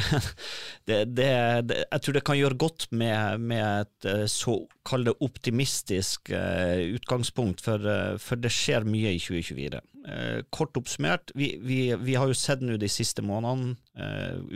det, 0.89 1.01
det, 1.13 1.31
det 1.69 1.82
jeg 1.83 2.03
tror 2.03 2.15
det 2.15 2.25
kan 2.25 2.37
gjøre 2.39 2.59
godt 2.59 2.87
med, 2.91 3.43
med 3.51 3.85
et 3.85 4.29
såkalt 4.31 4.73
så 4.73 4.81
kall 4.87 5.07
det 5.07 5.15
optimistisk 5.23 6.31
uh, 6.33 6.79
utgangspunkt, 6.95 7.63
for, 7.63 7.83
uh, 7.87 8.17
for, 8.19 8.39
det 8.39 8.51
skjer 8.53 8.87
mye 8.87 9.13
i 9.15 9.21
2024. 9.21 9.79
Uh, 10.03 10.41
kort 10.51 10.75
oppsummert, 10.79 11.31
vi, 11.39 11.53
vi, 11.63 11.79
vi, 12.01 12.17
har 12.19 12.29
jo 12.29 12.37
sett 12.37 12.63
nå 12.63 12.77
de 12.81 12.89
siste 12.91 13.23
månedene 13.23 13.77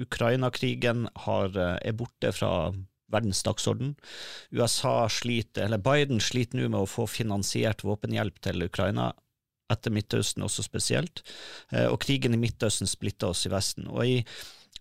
Ukraina-krigen 0.04 1.08
er 1.16 1.96
borte 1.98 2.34
fra 2.36 2.74
verdens 3.14 3.44
dagsorden. 3.46 3.96
USA 4.52 5.08
sliter, 5.12 5.68
eller 5.68 5.80
Biden 5.80 6.20
sliter 6.24 6.60
nå 6.60 6.68
med 6.68 6.82
å 6.82 6.90
få 6.90 7.08
finansiert 7.08 7.86
våpenhjelp 7.88 8.42
til 8.44 8.68
Ukraina 8.68 9.14
etter 9.72 9.92
Midtøsten 9.92 10.46
også 10.46 10.64
spesielt, 10.64 11.22
og 11.92 11.98
krigen 12.00 12.36
i 12.36 12.40
Midtøsten 12.40 12.88
splitter 12.88 13.34
oss 13.34 13.44
i 13.48 13.52
Vesten. 13.52 13.90
Og 13.92 14.04
i 14.08 14.20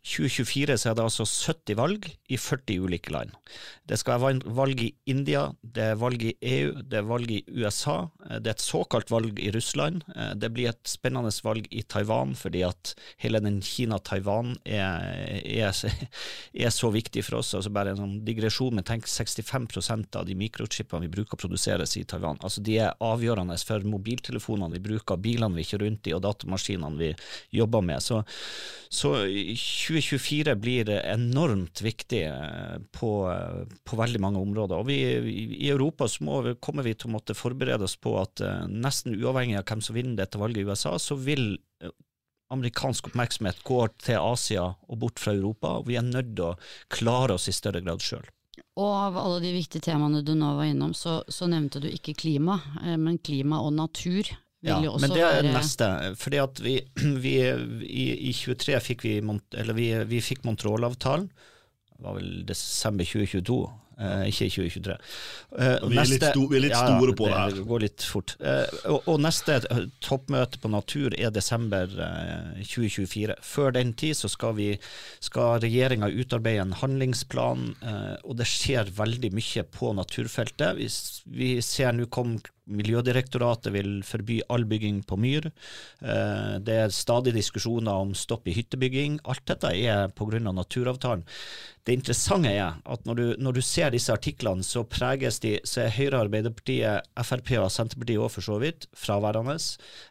2024 0.06 0.76
så 0.78 0.90
er 0.90 0.94
det 0.96 1.02
altså 1.02 1.24
70 1.26 1.76
valg 1.78 2.04
i 2.30 2.38
40 2.38 2.84
ulike 2.86 3.10
land. 3.10 3.32
Det 3.86 3.98
skal 3.98 4.20
være 4.22 4.54
valg 4.54 4.80
i 4.82 4.92
India, 5.10 5.48
det 5.62 5.82
er 5.82 5.98
valg 5.98 6.22
i 6.22 6.32
EU, 6.46 6.76
det 6.82 7.00
er 7.00 7.06
valg 7.06 7.30
i 7.34 7.40
USA, 7.56 7.96
det 8.22 8.52
er 8.52 8.54
et 8.54 8.62
såkalt 8.62 9.10
valg 9.10 9.40
i 9.42 9.50
Russland. 9.54 10.04
Det 10.38 10.50
blir 10.54 10.70
et 10.70 10.90
spennende 10.90 11.30
valg 11.46 11.66
i 11.74 11.82
Taiwan, 11.82 12.36
fordi 12.38 12.62
at 12.66 12.94
hele 13.22 13.40
den 13.42 13.58
Kina-Taiwan 13.62 14.54
er, 14.62 15.40
er, 15.42 15.74
er, 16.66 16.70
så 16.74 16.90
viktig 16.94 17.24
for 17.26 17.40
oss. 17.40 17.54
altså 17.58 17.74
Bare 17.74 17.94
en 17.94 18.00
sånn 18.00 18.16
digresjon 18.26 18.78
men 18.78 18.86
tenk 18.86 19.10
65% 19.10 20.20
av 20.20 20.26
de 20.28 20.38
mikrochipene 20.38 21.06
vi 21.06 21.12
bruker 21.18 21.40
produseres 21.40 21.96
i 21.98 22.04
Taiwan. 22.06 22.38
altså 22.42 22.62
De 22.62 22.78
er 22.78 22.94
avgjørende 23.02 23.58
for 23.66 23.86
mobiltelefonene 23.86 24.74
vi 24.76 24.84
bruker, 24.86 25.18
bilene 25.18 25.58
vi 25.58 25.66
kjører 25.66 25.88
rundt 25.88 26.10
i 26.10 26.14
og 26.14 26.22
datamaskinene 26.26 26.98
vi 27.00 27.12
jobber 27.58 27.82
med. 27.86 28.02
Så, 28.02 28.22
så 28.92 29.16
2024 30.00 30.54
blir 30.60 30.90
enormt 30.90 31.80
viktig 31.82 32.22
eh, 32.26 32.76
på, 32.92 33.10
på 33.84 33.98
veldig 33.98 34.20
mange 34.22 34.40
områder. 34.40 34.80
Og 34.80 34.88
vi, 34.88 34.98
I 35.58 35.70
Europa 35.70 36.08
så 36.08 36.24
må, 36.26 36.40
kommer 36.62 36.86
vi 36.86 36.94
til 36.94 37.10
å 37.10 37.14
måtte 37.16 37.36
forberede 37.36 37.86
oss 37.88 37.96
på 38.00 38.14
at 38.20 38.42
eh, 38.44 38.64
nesten 38.70 39.16
uavhengig 39.16 39.58
av 39.60 39.66
hvem 39.68 39.84
som 39.84 39.98
vinner 39.98 40.18
dette 40.18 40.40
valget 40.40 40.62
i 40.62 40.70
USA, 40.70 40.94
så 41.02 41.18
vil 41.18 41.56
eh, 41.82 41.92
amerikansk 42.54 43.10
oppmerksomhet 43.10 43.60
gå 43.66 43.82
til 44.06 44.22
Asia 44.22 44.68
og 44.70 45.02
bort 45.02 45.22
fra 45.22 45.34
Europa, 45.34 45.78
og 45.80 45.90
vi 45.90 45.98
er 45.98 46.06
nødt 46.06 46.34
til 46.36 46.52
å 46.52 46.56
klare 46.92 47.36
oss 47.36 47.50
i 47.50 47.56
større 47.56 47.82
grad 47.84 48.04
sjøl. 48.04 48.24
Og 48.76 48.92
av 48.92 49.16
alle 49.18 49.40
de 49.40 49.54
viktige 49.56 49.88
temaene 49.88 50.22
du 50.24 50.34
nå 50.36 50.54
var 50.56 50.68
innom, 50.68 50.92
så, 50.96 51.22
så 51.28 51.48
nevnte 51.48 51.80
du 51.82 51.88
ikke 51.88 52.14
klima, 52.16 52.58
men 53.00 53.16
klima 53.24 53.62
og 53.64 53.72
natur 53.76 54.28
ja, 54.66 54.78
men 55.00 55.10
det 55.14 55.22
er 55.24 55.42
neste. 55.54 55.88
fordi 56.18 56.42
at 56.42 56.60
vi, 56.64 56.76
vi 57.26 57.34
i, 57.86 58.06
i, 58.30 58.32
23 58.36 58.80
fikk 58.90 59.06
vi, 59.08 59.16
eller 59.22 59.74
vi, 59.78 59.90
vi 60.12 60.20
fikk 60.20 60.44
Montreal-avtalen. 60.48 61.30
Det 61.96 62.04
var 62.04 62.18
vel 62.18 62.32
desember 62.44 63.04
2022. 63.08 63.54
eh, 63.98 64.26
ikke 64.28 64.50
2023. 64.52 64.94
Eh, 65.56 65.76
vi 65.88 65.96
er 65.96 66.10
litt 66.10 66.24
sto- 66.28 66.48
vi 66.50 66.58
er 66.58 66.60
litt 66.66 66.74
store 66.76 67.14
på 67.16 67.28
det 67.30 67.38
her. 67.38 67.54
Det 67.56 67.62
går 67.70 67.80
litt 67.86 68.04
fort. 68.04 68.34
Eh, 68.44 68.74
og, 68.92 69.06
og 69.08 69.22
neste 69.24 69.54
eh, 69.70 69.86
toppmøte 70.04 70.60
på 70.60 70.68
natur 70.74 71.16
er 71.16 71.32
desember 71.32 71.88
eh, 72.04 72.60
2024. 72.60 73.38
Før 73.40 73.72
den 73.78 73.94
tid 73.96 74.12
så 74.18 74.28
skal, 74.28 74.52
vi, 74.58 74.68
skal 75.24 75.56
regjeringa 75.64 76.10
utarbeide 76.12 76.66
en 76.66 76.76
handlingsplan, 76.82 77.64
eh, 77.80 78.12
og 78.28 78.36
det 78.42 78.50
skjer 78.52 78.92
veldig 79.00 79.32
mye 79.40 79.64
på 79.78 79.94
naturfeltet. 79.96 80.76
Vi, 80.76 80.90
vi 81.40 81.50
ser 81.64 81.96
nå 81.96 82.10
kom 82.12 82.36
Miljødirektoratet 82.66 83.70
vil 83.74 84.00
forby 84.06 84.40
all 84.50 84.64
bygging 84.66 85.02
på 85.06 85.18
myr. 85.20 85.50
Eh, 86.02 86.58
Det 86.58 86.74
er 86.74 86.94
stadig 86.94 87.34
diskusjoner 87.34 87.92
om 87.92 88.14
stopp 88.14 88.48
i 88.48 88.54
hyttebygging. 88.56 89.20
Alt 89.24 89.44
dette 89.46 89.70
er 89.70 90.08
pga. 90.08 90.40
naturavtalen. 90.40 91.24
Det 91.84 91.94
interessante 91.94 92.50
er 92.50 92.74
at 92.84 93.04
når 93.04 93.14
du, 93.14 93.36
når 93.38 93.52
du 93.54 93.60
ser 93.62 93.90
disse 93.90 94.12
artiklene, 94.12 94.62
så 94.62 94.82
preges 94.82 95.38
de, 95.40 95.60
så 95.64 95.84
er 95.86 95.94
Høyre, 95.94 96.24
Arbeiderpartiet, 96.26 97.06
Frp 97.16 97.58
og 97.62 97.70
Senterpartiet 97.70 98.18
òg 98.18 98.30
for 98.30 98.42
så 98.42 98.58
vidt 98.58 98.86
fraværende. 98.94 99.56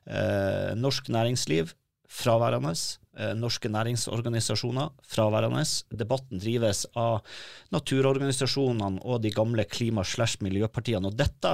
Eh, 0.07 0.75
norsk 0.75 1.09
næringsliv 1.09 1.73
fraværende. 2.07 2.75
Eh, 3.15 3.31
norske 3.35 3.69
næringsorganisasjoner 3.71 4.89
fraværende. 5.07 5.61
Debatten 5.95 6.39
drives 6.39 6.81
av 6.99 7.21
naturorganisasjonene 7.71 8.99
og 9.07 9.21
de 9.23 9.29
gamle 9.31 9.63
klima-slash-miljøpartiene. 9.71 11.07
Og 11.07 11.15
dette, 11.15 11.53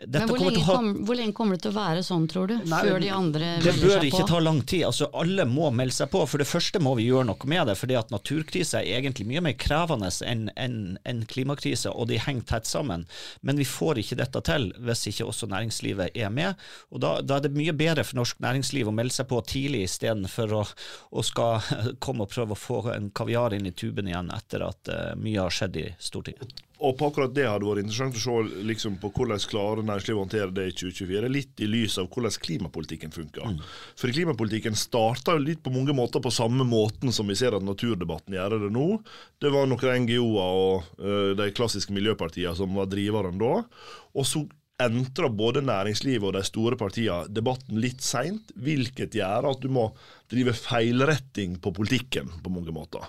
dette 0.00 0.22
Men 0.22 0.30
hvor 0.30 0.40
lenge, 0.40 0.62
ha 0.64 0.76
kom, 0.78 0.88
hvor 1.04 1.18
lenge 1.18 1.36
kommer 1.36 1.58
det 1.58 1.66
til 1.66 1.74
å 1.74 1.76
være 1.76 2.04
sånn, 2.06 2.24
tror 2.32 2.48
du? 2.48 2.54
Nei, 2.72 2.80
før 2.86 3.04
de 3.04 3.10
andre 3.12 3.50
melder 3.50 3.66
seg 3.68 3.82
på? 3.82 3.82
det 3.82 3.92
bør 3.92 4.06
ikke 4.08 4.28
ta 4.30 4.40
lang 4.40 4.62
tid. 4.62 4.86
Altså, 4.88 5.10
alle 5.12 5.46
må 5.50 5.68
melde 5.76 5.96
seg 5.98 6.08
på. 6.14 6.22
For 6.24 6.40
det 6.40 6.48
første 6.48 6.80
må 6.80 6.94
vi 6.96 7.10
gjøre 7.10 7.28
noe 7.34 7.52
med 7.52 7.68
det. 7.68 7.76
fordi 7.82 7.98
at 8.00 8.14
naturkrise 8.14 8.80
er 8.80 9.02
egentlig 9.02 9.28
mye 9.28 9.44
mer 9.44 9.58
krevende 9.60 10.08
enn 10.24 10.48
en, 10.56 10.80
en 11.04 11.22
klimakrise, 11.28 11.92
og 11.92 12.08
de 12.08 12.16
henger 12.16 12.48
tett 12.48 12.70
sammen. 12.70 13.04
Men 13.44 13.60
vi 13.60 13.68
får 13.68 14.00
ikke 14.00 14.20
dette 14.22 14.44
til 14.48 14.70
hvis 14.80 15.04
ikke 15.12 15.28
også 15.28 15.50
næringslivet 15.52 16.16
er 16.16 16.32
med. 16.32 16.56
Og 16.88 17.04
da, 17.04 17.18
da 17.20 17.36
er 17.36 17.44
det 17.44 17.52
mye 17.60 17.76
bedre 17.76 18.08
for 18.08 18.22
norsk 18.22 18.40
næringsliv 18.40 18.88
å 18.88 18.96
melde 18.96 19.18
seg 19.20 19.28
på 19.28 19.44
tidlig 19.44 19.84
istedenfor 19.90 20.56
å, 20.56 20.64
å 21.10 21.24
skal 21.26 21.60
komme 22.04 22.26
og 22.26 22.32
prøve 22.32 22.56
å 22.56 22.62
få 22.62 22.80
en 22.94 23.10
kaviar 23.10 23.56
inn 23.56 23.68
i 23.68 23.74
tuben 23.76 24.08
igjen 24.10 24.32
etter 24.34 24.66
at 24.68 24.92
eh, 24.92 25.12
mye 25.18 25.44
har 25.44 25.54
skjedd 25.54 25.78
i 25.80 25.86
Stortinget. 25.98 26.64
Og 26.78 26.94
på 26.94 27.08
akkurat 27.08 27.32
det 27.34 27.46
hadde 27.48 27.66
vært 27.66 27.82
interessant 27.82 28.14
å 28.14 28.20
se 28.22 28.64
liksom, 28.68 29.00
på 29.02 29.10
hvordan 29.16 29.40
klarer 29.50 29.82
næringslivet 29.82 30.18
å 30.18 30.22
håndtere 30.22 30.54
det 30.54 30.66
i 30.68 30.74
2024, 30.78 31.30
litt 31.34 31.62
i 31.64 31.66
lys 31.66 31.96
av 31.98 32.06
hvordan 32.12 32.36
klimapolitikken 32.44 33.14
funker. 33.14 33.56
For 33.98 34.14
klimapolitikken 34.14 34.78
starta 34.78 35.34
litt 35.42 35.64
på 35.64 35.72
mange 35.74 35.96
måter 35.96 36.22
på 36.22 36.30
samme 36.34 36.66
måten 36.68 37.10
som 37.14 37.26
vi 37.26 37.34
ser 37.38 37.56
at 37.58 37.66
naturdebatten 37.66 38.36
gjør 38.38 38.60
det 38.62 38.70
nå. 38.76 38.86
Det 39.42 39.50
var 39.54 39.66
noen 39.66 40.04
NGO-er 40.04 40.62
og 40.62 41.02
øh, 41.02 41.32
de 41.40 41.50
klassiske 41.56 41.94
miljøpartiene 41.96 42.54
som 42.58 42.78
var 42.78 42.86
driveren 42.92 43.42
da. 43.42 43.56
Og 44.14 44.28
så 44.28 44.44
entra 44.82 45.28
både 45.28 45.62
næringslivet 45.66 46.28
og 46.28 46.36
de 46.36 46.44
store 46.46 46.78
partiene 46.78 47.26
debatten 47.34 47.80
litt 47.82 48.02
seint, 48.04 48.52
hvilket 48.54 49.16
gjør 49.18 49.50
at 49.50 49.62
du 49.62 49.70
må 49.74 49.90
drive 50.30 50.54
feilretting 50.54 51.58
på 51.62 51.72
politikken 51.74 52.30
på 52.44 52.52
mange 52.54 52.74
måter. 52.74 53.08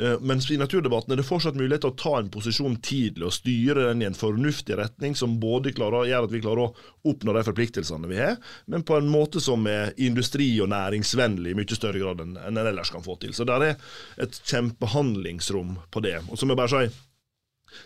Eh, 0.00 0.16
Mens 0.20 0.48
i 0.50 0.58
naturdebatten 0.60 1.12
er 1.12 1.20
det 1.20 1.26
fortsatt 1.28 1.56
mulighet 1.56 1.84
til 1.84 1.92
å 1.92 1.98
ta 2.00 2.14
en 2.18 2.30
posisjon 2.32 2.78
tidlig 2.84 3.28
og 3.28 3.34
styre 3.36 3.90
den 3.90 4.04
i 4.04 4.08
en 4.08 4.16
fornuftig 4.16 4.76
retning 4.76 5.16
som 5.16 5.38
både 5.40 5.72
klarer, 5.76 6.08
gjør 6.10 6.28
at 6.28 6.32
vi 6.32 6.40
klarer 6.44 6.64
å 6.66 7.10
oppnå 7.12 7.32
de 7.36 7.44
forpliktelsene 7.48 8.10
vi 8.10 8.20
har, 8.20 8.36
men 8.68 8.84
på 8.84 8.96
en 8.96 9.08
måte 9.12 9.40
som 9.40 9.64
er 9.68 9.92
industri- 9.96 10.62
og 10.64 10.72
næringsvennlig 10.72 11.52
i 11.52 11.58
mye 11.60 11.78
større 11.78 12.00
grad 12.00 12.24
enn 12.24 12.36
en 12.40 12.62
ellers 12.64 12.92
kan 12.92 13.04
få 13.04 13.18
til. 13.20 13.36
Så 13.36 13.48
der 13.48 13.68
er 13.70 13.76
et 14.20 14.40
kjempehandlingsrom 14.44 15.76
på 15.92 16.04
det. 16.04 16.18
Og 16.28 16.40
så 16.40 16.48
må 16.48 16.56
jeg 16.56 16.64
bare 16.64 16.72
si 16.88 17.02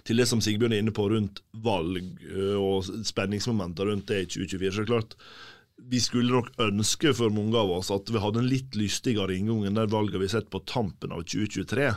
til 0.08 0.20
det 0.20 0.28
som 0.28 0.42
Sigbjørn 0.44 0.74
er 0.76 0.82
inne 0.84 0.94
på 0.94 1.08
rundt 1.12 1.42
valg 1.64 2.02
og 2.56 2.90
spenningsmomenter 3.06 3.88
rundt 3.90 4.10
det 4.10 4.24
i 4.24 4.28
2024, 4.28 4.74
så 4.76 4.88
klart 4.88 5.16
vi 5.90 6.00
skulle 6.02 6.32
nok 6.34 6.50
ønske 6.60 7.12
for 7.16 7.32
mange 7.32 7.56
av 7.58 7.70
oss 7.72 7.90
at 7.94 8.10
vi 8.12 8.20
hadde 8.20 8.42
en 8.42 8.50
litt 8.50 8.76
lystigere 8.78 9.34
inngang 9.36 9.64
enn 9.66 9.78
de 9.78 9.86
valgene 9.90 10.20
vi 10.20 10.28
har 10.28 10.38
sett 10.38 10.50
på 10.52 10.62
tampen 10.68 11.14
av 11.14 11.24
2023. 11.24 11.88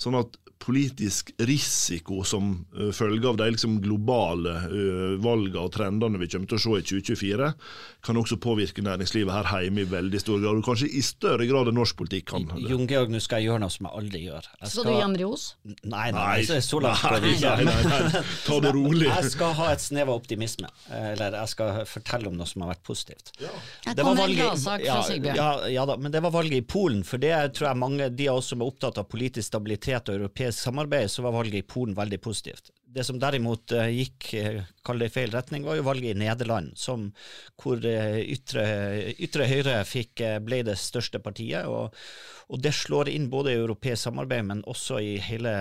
Sånn 0.00 0.18
at 0.18 0.36
politisk 0.62 1.32
risiko 1.42 2.22
som 2.26 2.52
uh, 2.76 2.90
følge 2.94 3.28
av 3.28 3.38
de 3.40 3.48
liksom 3.54 3.80
globale 3.82 4.54
uh, 4.70 5.16
valgene 5.22 5.64
og 5.64 5.72
trendene 5.74 6.20
vi 6.22 6.28
kommer 6.30 6.50
til 6.50 6.60
å 6.60 6.62
se 6.62 6.78
i 6.78 7.02
2024, 7.02 7.50
kan 8.02 8.18
også 8.18 8.38
påvirke 8.42 8.84
næringslivet 8.84 9.34
her 9.34 9.66
hjemme 9.66 9.84
i 9.84 9.88
veldig 9.90 10.20
stor 10.22 10.40
grad, 10.42 10.60
og 10.60 10.66
kanskje 10.66 10.90
i 10.90 11.02
større 11.06 11.46
grad 11.50 11.70
enn 11.70 11.78
norsk 11.78 11.98
politikk 11.98 12.30
kan. 12.32 12.48
Jon 12.62 12.86
Georg, 12.90 13.12
nå 13.12 13.20
skal 13.22 13.42
jeg 13.42 13.50
gjøre 13.50 13.64
noe 13.64 13.74
som 13.74 13.88
jeg 13.88 13.98
aldri 14.02 14.22
gjør. 14.24 14.48
Jeg 14.60 14.72
Skal 14.72 14.88
du 14.88 14.92
gi 14.92 15.02
han 15.02 15.18
ros? 15.22 15.46
Nei, 15.66 16.06
nei, 16.14 16.38
så, 16.48 16.58
så 16.64 16.82
langt 16.82 17.04
nei, 17.06 17.20
vi 17.22 17.34
ikke. 17.36 17.54
nei, 17.58 17.66
nei, 17.68 18.00
nei. 18.14 18.22
Ta 18.46 18.58
det 18.64 18.74
rolig. 18.76 19.08
Jeg 19.10 19.34
skal 19.34 19.56
ha 19.58 19.68
et 19.74 19.84
snev 19.84 20.10
av 20.10 20.22
optimisme, 20.22 20.70
eller 20.90 21.38
jeg 21.40 21.54
skal 21.54 21.82
fortelle 21.90 22.30
om 22.30 22.38
noe 22.38 22.48
som 22.50 22.64
har 22.64 22.72
vært 22.74 22.84
positivt. 22.86 23.34
Jeg 23.42 23.96
Det 23.98 24.06
var 24.06 24.18
valget 24.18 24.86
ja. 24.86 25.00
Ja, 25.32 25.50
ja 25.70 25.86
da, 25.88 25.96
men 25.98 26.12
det 26.14 26.22
var 26.24 26.34
valget 26.34 26.62
i 26.62 26.66
Polen, 26.66 27.02
for 27.06 27.22
det 27.22 27.34
tror 27.56 27.70
jeg 27.70 27.80
mange, 27.82 28.08
de 28.10 28.28
av 28.30 28.40
oss 28.40 28.52
som 28.52 28.62
er 28.62 28.70
opptatt 28.70 28.98
av 29.00 29.08
politisk 29.10 29.46
stabilitet 29.52 30.10
og 30.10 30.20
europeisk 30.20 30.51
samarbeid, 30.54 31.10
så 31.10 31.24
var 31.24 31.34
valget 31.34 31.62
i 31.62 31.66
Polen 31.68 31.96
veldig 31.96 32.18
positivt. 32.22 32.70
Det 32.92 33.04
som 33.06 33.18
derimot 33.20 33.72
eh, 33.76 33.90
gikk 33.92 34.32
eh, 34.38 34.58
kall 34.84 35.00
det 35.00 35.10
i 35.10 35.14
feil 35.14 35.32
retning, 35.34 35.64
var 35.66 35.78
jo 35.78 35.86
valget 35.86 36.12
i 36.12 36.20
Nederland, 36.22 36.72
som, 36.78 37.08
hvor 37.60 37.82
eh, 37.88 38.20
ytre, 38.34 38.64
ytre 39.16 39.48
høyre 39.48 39.78
fikk, 39.88 40.24
ble 40.44 40.62
det 40.68 40.76
største 40.80 41.22
partiet. 41.24 41.68
Og, 41.70 41.96
og 42.52 42.62
det 42.62 42.74
slår 42.76 43.12
inn 43.12 43.30
både 43.32 43.54
i 43.54 43.62
europeisk 43.62 44.08
samarbeid, 44.08 44.46
men 44.50 44.66
også 44.68 45.00
i 45.00 45.16
hele 45.24 45.54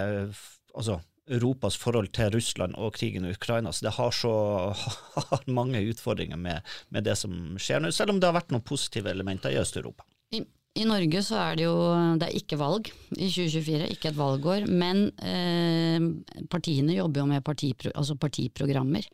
altså, 0.76 1.00
Europas 1.32 1.78
forhold 1.80 2.12
til 2.16 2.32
Russland 2.34 2.76
og 2.76 2.96
krigen 2.98 3.26
i 3.26 3.36
Ukraina. 3.36 3.72
Så 3.72 3.88
det 3.88 3.96
har 3.96 4.16
så 4.16 4.34
har 5.32 5.46
mange 5.48 5.84
utfordringer 5.92 6.40
med, 6.40 6.68
med 6.90 7.08
det 7.08 7.16
som 7.20 7.56
skjer 7.62 7.84
nå, 7.84 7.94
selv 7.96 8.16
om 8.16 8.20
det 8.20 8.28
har 8.28 8.40
vært 8.40 8.52
noen 8.52 8.66
positive 8.66 9.12
elementer 9.12 9.54
i 9.54 9.62
Øst-Europa. 9.62 10.06
I, 10.72 10.86
Norge 10.88 11.20
så 11.26 11.36
er 11.36 11.58
det 11.60 11.66
jo 11.66 11.76
det 12.16 12.30
er 12.30 12.38
ikke 12.38 12.60
valg 12.60 12.88
i 13.18 13.28
2024, 13.28 13.90
ikke 13.92 14.12
et 14.12 14.18
valgår. 14.18 14.68
Men 14.72 15.04
eh, 15.20 16.06
partiene 16.52 16.96
jobber 16.96 17.24
jo 17.24 17.28
med 17.34 17.44
partipro, 17.44 17.92
altså 17.92 18.16
partiprogrammer 18.20 19.08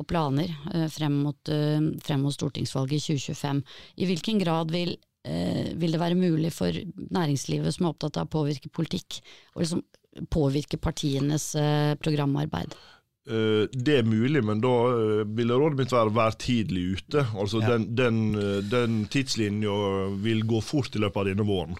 og 0.00 0.08
planer 0.10 0.50
eh, 0.72 0.88
frem, 0.90 1.20
mot, 1.22 1.38
eh, 1.54 1.78
frem 2.02 2.24
mot 2.26 2.34
stortingsvalget 2.34 2.98
i 2.98 3.18
2025. 3.20 3.62
I 4.02 4.08
hvilken 4.10 4.42
grad 4.42 4.74
vil, 4.74 4.96
eh, 5.22 5.70
vil 5.78 5.94
det 5.94 6.02
være 6.02 6.18
mulig 6.18 6.50
for 6.56 6.74
næringslivet 6.74 7.76
som 7.76 7.86
er 7.86 7.94
opptatt 7.94 8.18
av 8.18 8.26
å 8.26 8.34
påvirke 8.34 8.72
politikk, 8.74 9.20
å 9.54 9.62
liksom 9.62 9.86
påvirke 10.34 10.82
partienes 10.82 11.52
eh, 11.58 11.94
programarbeid? 12.02 12.74
Eh, 13.24 13.68
det 13.72 13.94
er 13.98 14.08
mulig, 14.08 14.42
men 14.44 14.60
da 14.60 14.72
uh, 14.92 15.22
ville 15.24 15.56
rådet 15.56 15.78
mitt 15.78 15.92
være 15.94 16.12
vær 16.12 16.34
tidlig 16.36 16.84
ute. 16.98 17.22
Altså 17.32 17.62
Ja. 17.62 17.70
Den, 17.72 17.86
den, 17.96 18.18
eh, 18.36 18.58
den 18.68 18.98
tidslinja 19.08 20.10
vil 20.20 20.44
gå 20.44 20.60
fort 20.60 20.96
i 20.96 21.00
løpet 21.00 21.22
av 21.22 21.30
denne 21.30 21.46
våren. 21.48 21.78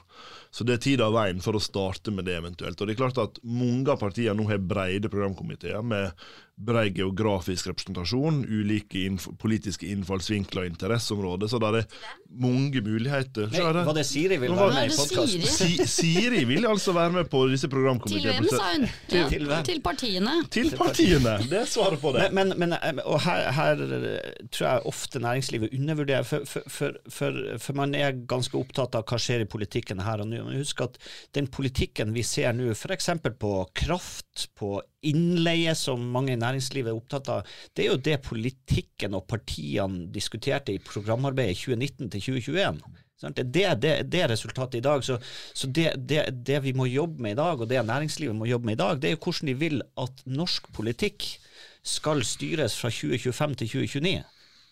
Så 0.55 0.65
det 0.65 0.79
er 0.79 0.85
tid 0.87 1.03
av 1.03 1.13
veien 1.13 1.43
for 1.43 1.59
å 1.59 1.61
starte 1.61 2.15
med 2.15 2.25
det 2.25 2.39
eventuelt. 2.39 2.81
Og 2.81 2.87
det 2.87 2.95
er 2.95 3.01
klart 3.03 3.19
at 3.19 3.41
Mange 3.43 3.91
av 3.91 3.99
partiene 3.99 4.37
nå 4.39 4.47
har 4.49 4.63
breide 4.63 5.11
programkomiteer 5.11 5.83
med 5.83 6.15
brei 6.57 6.89
geografisk 6.95 7.67
representasjon, 7.67 8.45
ulike 8.47 9.01
innf 9.09 9.27
politiske 9.43 9.89
innfallsvinkler 9.91 10.63
og 10.63 10.69
interesseområder, 10.71 11.51
så 11.51 11.59
det 11.59 11.71
er 11.81 11.97
mange 12.41 12.81
muligheter. 12.85 13.49
Nei, 13.51 13.73
det- 13.73 13.85
var 13.89 13.95
det 13.95 14.05
Siri 14.07 14.37
vil 14.39 14.55
være 14.55 14.75
med 14.75 14.93
i 14.93 14.95
podkasten? 14.95 15.43
Siri. 15.43 15.87
Siri 15.87 16.45
vil 16.45 16.67
altså 16.67 16.95
være 16.95 17.13
med 17.13 17.31
på 17.31 17.43
disse 17.51 17.67
Til 17.67 17.75
programkomiteene. 17.75 18.39
hvem, 18.39 18.49
sa 18.49 18.71
hun? 18.73 18.87
Ja, 19.11 19.29
til 19.29 19.47
hvem? 19.47 19.65
til 19.65 19.81
partiene. 19.81 20.35
Til 20.51 20.71
partiene! 20.79 21.35
Det 21.51 21.59
er 21.59 21.67
svaret 21.67 22.01
på 22.01 22.13
det. 22.15 22.33
Men, 22.33 22.49
men, 22.57 22.59
men 22.71 22.73
eh, 22.79 23.03
og 23.05 23.21
her, 23.27 23.51
her 23.53 23.73
eh, 23.83 24.47
tror 24.51 24.69
jeg 24.69 24.87
ofte 24.87 25.19
næringslivet 25.19 25.75
undervurderer, 25.75 26.23
for, 26.23 26.45
for, 26.47 26.63
for, 26.69 26.93
for, 27.11 27.43
for 27.59 27.73
man 27.75 27.95
er 27.95 28.13
ganske 28.31 28.55
opptatt 28.59 28.95
av 28.95 29.05
hva 29.05 29.19
skjer 29.19 29.43
i 29.43 29.51
politikken 29.51 30.01
her 30.07 30.23
og 30.23 30.29
nå. 30.31 30.45
Men 30.47 30.63
husk 30.63 30.81
at 30.87 30.99
den 31.35 31.47
politikken 31.51 32.15
vi 32.15 32.23
ser 32.23 32.53
nå, 32.53 32.71
f.eks. 32.75 33.11
på 33.41 33.55
kraft, 33.75 34.49
på 34.55 34.79
innleie, 35.05 35.75
som 35.77 36.01
mange 36.15 36.33
i 36.33 36.37
næringslivet 36.45 36.93
er 36.93 36.99
opptatt 36.99 37.31
av, 37.33 37.57
det 37.75 37.85
er 37.85 37.91
jo 37.93 38.03
det 38.11 38.21
politikken 38.27 39.17
og 39.19 39.27
partiene 39.31 40.07
diskuterte 40.15 40.75
i 40.75 40.83
programarbeidet 40.83 41.59
2019 41.65 42.13
til 42.13 42.29
2021. 42.29 42.85
Det, 43.25 43.63
er 43.65 43.79
det, 43.79 43.93
det 44.13 44.21
er 44.21 44.29
resultatet 44.29 44.81
i 44.81 44.85
dag. 44.85 45.05
Så, 45.05 45.17
så 45.55 45.71
det, 45.71 45.95
det, 46.09 46.27
det 46.45 46.61
vi 46.65 46.75
må 46.77 46.89
jobbe 46.91 47.23
med 47.23 47.37
i 47.37 47.41
dag, 47.41 47.61
og 47.61 47.71
det 47.71 47.81
næringslivet 47.87 48.37
må 48.37 48.49
jobbe 48.51 48.69
med 48.69 48.77
i 48.77 48.83
dag, 48.83 49.01
det 49.01 49.11
er 49.11 49.17
jo 49.17 49.23
hvordan 49.25 49.51
de 49.51 49.57
vil 49.61 49.83
at 50.03 50.25
norsk 50.27 50.69
politikk 50.77 51.29
skal 51.85 52.25
styres 52.25 52.77
fra 52.81 52.91
2025 52.93 53.55
til 53.61 53.69
2029. 53.69 54.23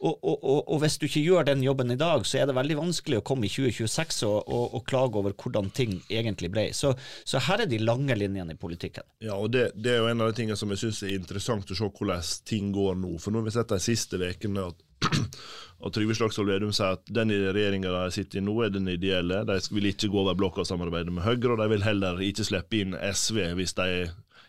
Og, 0.02 0.16
og, 0.26 0.38
og, 0.42 0.60
og 0.74 0.80
hvis 0.82 0.96
du 0.98 1.06
ikke 1.06 1.22
gjør 1.22 1.46
den 1.46 1.62
jobben 1.62 1.94
i 1.94 1.98
dag, 1.98 2.24
så 2.26 2.40
er 2.40 2.48
det 2.50 2.56
veldig 2.56 2.78
vanskelig 2.80 3.20
å 3.20 3.24
komme 3.26 3.46
i 3.46 3.52
2026 3.52 4.24
og, 4.26 4.38
og, 4.50 4.64
og 4.78 4.84
klage 4.88 5.20
over 5.20 5.34
hvordan 5.38 5.70
ting 5.74 6.00
egentlig 6.10 6.50
ble. 6.50 6.64
Så, 6.74 6.90
så 7.28 7.42
her 7.46 7.62
er 7.62 7.70
de 7.70 7.78
lange 7.82 8.16
linjene 8.18 8.56
i 8.56 8.58
politikken. 8.58 9.06
Ja, 9.22 9.36
og 9.38 9.52
det, 9.54 9.68
det 9.78 9.94
er 9.94 10.00
jo 10.02 10.08
en 10.10 10.24
av 10.24 10.32
de 10.32 10.40
tingene 10.40 10.58
som 10.58 10.74
jeg 10.74 10.82
syns 10.82 11.04
er 11.06 11.14
interessant 11.14 11.70
å 11.70 11.78
se 11.78 11.86
hvordan 11.86 12.32
ting 12.48 12.72
går 12.74 12.98
nå. 12.98 13.14
For 13.22 13.30
nå 13.30 13.42
har 13.42 13.46
vi 13.46 13.54
sett 13.54 13.70
de 13.70 13.78
siste 13.84 14.18
ukene 14.18 14.66
at, 14.72 14.82
at 15.86 15.94
Trygve 15.94 16.18
Slagsvold 16.18 16.50
Vedum 16.50 16.74
sier 16.74 16.98
at 16.98 17.06
den 17.06 17.30
regjeringa 17.30 17.94
de 17.94 18.18
sitter 18.18 18.42
i 18.42 18.44
nå, 18.44 18.58
er 18.66 18.74
den 18.74 18.90
ideelle. 18.90 19.44
De 19.46 19.60
vil 19.70 19.92
ikke 19.92 20.10
gå 20.10 20.22
over 20.24 20.38
blokka 20.38 20.64
og 20.66 20.70
samarbeide 20.72 21.14
med 21.14 21.26
Høyre, 21.28 21.54
og 21.54 21.62
de 21.62 21.70
vil 21.76 21.86
heller 21.86 22.26
ikke 22.26 22.50
slippe 22.50 22.82
inn 22.82 22.98
SV 22.98 23.52
hvis 23.60 23.78
de 23.78 23.88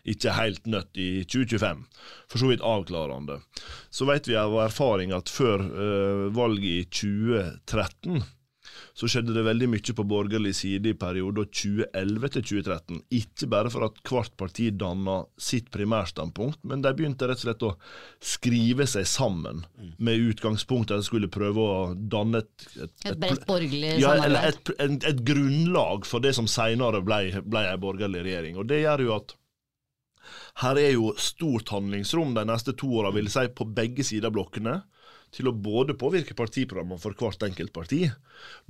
ikke 0.04 0.36
helt 0.36 0.66
nødt 0.68 1.00
i 1.00 1.24
2025. 1.24 1.84
For 2.28 2.42
så 2.42 2.50
vidt 2.50 2.64
avklarende. 2.64 3.40
Så 3.90 4.08
vet 4.08 4.28
vi 4.28 4.36
av 4.36 4.54
erfaring 4.66 5.14
at 5.16 5.32
før 5.32 5.64
uh, 5.64 6.30
valget 6.36 6.70
i 6.70 6.88
2013 6.90 8.24
så 8.94 9.08
skjedde 9.10 9.34
det 9.34 9.42
veldig 9.46 9.68
mye 9.72 9.94
på 9.96 10.06
borgerlig 10.06 10.52
side 10.54 10.92
i 10.92 10.96
perioden 10.98 11.48
2011 11.50 12.30
til 12.36 12.44
2013. 12.50 13.00
Ikke 13.18 13.48
bare 13.50 13.72
for 13.74 13.86
at 13.88 13.98
hvert 14.06 14.34
parti 14.38 14.68
danna 14.70 15.16
sitt 15.40 15.70
primærstandpunkt, 15.74 16.60
men 16.68 16.84
de 16.84 16.92
begynte 16.94 17.28
rett 17.28 17.42
og 17.42 17.46
slett 17.48 17.66
å 17.66 17.72
skrive 18.34 18.86
seg 18.90 19.08
sammen 19.10 19.64
med 19.98 20.28
utgangspunkt 20.30 20.94
at 20.94 21.02
de 21.02 21.08
skulle 21.08 21.30
prøve 21.32 21.64
å 21.64 21.78
danne 21.94 22.44
et 22.44 22.68
Et, 22.74 22.92
et 23.10 23.18
bredt 23.18 23.46
borgerlig 23.48 23.96
ja, 24.02 24.14
samarbeid. 24.14 24.44
et, 24.48 24.74
et, 24.86 25.08
et 25.10 25.24
grunnlag 25.26 26.06
for 26.08 26.22
det 26.22 26.34
som 26.38 26.46
senere 26.50 27.02
ble, 27.04 27.42
ble 27.42 27.64
ei 27.70 27.80
borgerlig 27.80 28.22
regjering. 28.26 28.58
Og 28.60 28.68
Det 28.70 28.82
gjør 28.84 29.04
jo 29.08 29.16
at 29.18 29.34
her 30.62 30.78
er 30.78 30.92
jo 30.94 31.12
stort 31.18 31.72
handlingsrom 31.74 32.34
de 32.36 32.44
neste 32.46 32.74
to 32.78 32.90
åra, 33.00 33.10
vil 33.14 33.26
jeg 33.26 33.34
si, 33.34 33.54
på 33.58 33.66
begge 33.74 34.06
sider 34.06 34.30
av 34.30 34.36
blokkene 34.36 34.76
til 35.34 35.50
å 35.50 35.56
både 35.56 35.96
påvirke 35.98 36.36
partiprogrammene 36.38 37.00
for 37.02 37.16
hvert 37.18 37.42
enkelt 37.42 37.72
parti, 37.74 38.04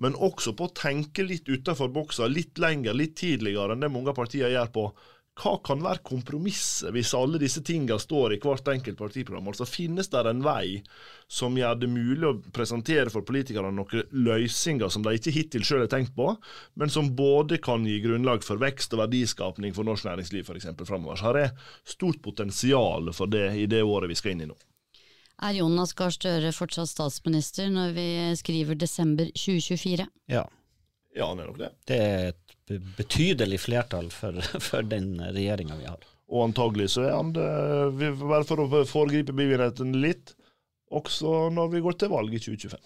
men 0.00 0.16
også 0.16 0.54
på 0.56 0.68
å 0.68 0.74
tenke 0.76 1.26
litt 1.26 1.48
utenfor 1.50 1.92
boksa, 1.92 2.28
litt 2.30 2.60
lenger, 2.62 2.96
litt 2.96 3.18
tidligere 3.20 3.76
enn 3.76 3.84
det 3.84 3.92
mange 3.92 4.14
partier 4.16 4.52
gjør 4.54 4.72
på 4.72 4.86
hva 5.34 5.56
kan 5.66 5.80
være 5.82 6.02
kompromisset 6.06 6.92
hvis 6.94 7.10
alle 7.18 7.40
disse 7.42 7.58
tingene 7.66 7.96
står 7.98 8.36
i 8.36 8.38
hvert 8.42 8.68
enkelt 8.70 8.98
partiprogram? 8.98 9.48
Altså 9.50 9.66
Finnes 9.66 10.10
det 10.12 10.22
en 10.30 10.44
vei 10.44 10.78
som 11.26 11.56
gjør 11.58 11.80
det 11.80 11.88
mulig 11.90 12.28
å 12.28 12.36
presentere 12.54 13.10
for 13.10 13.26
politikerne 13.26 13.72
noen 13.74 14.14
løsninger 14.14 14.92
som 14.92 15.02
de 15.02 15.16
ikke 15.18 15.34
hittil 15.34 15.66
selv 15.66 15.86
har 15.86 15.90
tenkt 15.96 16.14
på, 16.14 16.28
men 16.78 16.92
som 16.92 17.10
både 17.18 17.58
kan 17.58 17.86
gi 17.86 17.98
grunnlag 18.04 18.46
for 18.46 18.62
vekst 18.62 18.94
og 18.94 19.02
verdiskapning 19.02 19.74
for 19.74 19.86
norsk 19.88 20.06
næringsliv 20.06 20.46
f.eks. 20.46 20.70
framover? 20.86 21.18
Så 21.18 21.30
har 21.30 21.40
er 21.42 21.56
stort 21.82 22.22
potensial 22.22 23.10
for 23.16 23.26
det 23.26 23.48
i 23.58 23.66
det 23.66 23.82
året 23.82 24.12
vi 24.12 24.18
skal 24.20 24.36
inn 24.36 24.46
i 24.46 24.50
nå. 24.52 24.58
Er 25.42 25.56
Jonas 25.58 25.96
Gahr 25.98 26.14
Støre 26.14 26.52
fortsatt 26.54 26.92
statsminister 26.92 27.72
når 27.74 27.96
vi 27.96 28.06
skriver 28.38 28.78
desember 28.78 29.26
2024? 29.34 30.06
Ja. 30.30 30.44
Ja, 31.14 31.28
han 31.30 31.40
er 31.42 31.50
nok 31.50 31.60
det. 31.60 31.70
Det 31.86 31.98
er 32.00 32.32
et 32.32 32.80
betydelig 32.98 33.60
flertall 33.62 34.10
for, 34.14 34.38
for 34.68 34.86
den 34.88 35.14
regjeringa 35.22 35.76
vi 35.78 35.86
har. 35.90 36.02
Og 36.32 36.46
antagelig 36.48 36.88
så 36.96 37.04
er 37.06 37.14
han 37.14 37.34
det, 37.36 37.46
bare 38.24 38.42
for 38.48 38.64
å 38.64 38.84
foregripe 38.88 39.34
begivenheten 39.36 39.92
litt, 40.02 40.32
også 40.94 41.48
når 41.54 41.72
vi 41.74 41.82
går 41.84 41.98
til 42.00 42.10
valg 42.14 42.34
i 42.34 42.40
2025. 42.42 42.80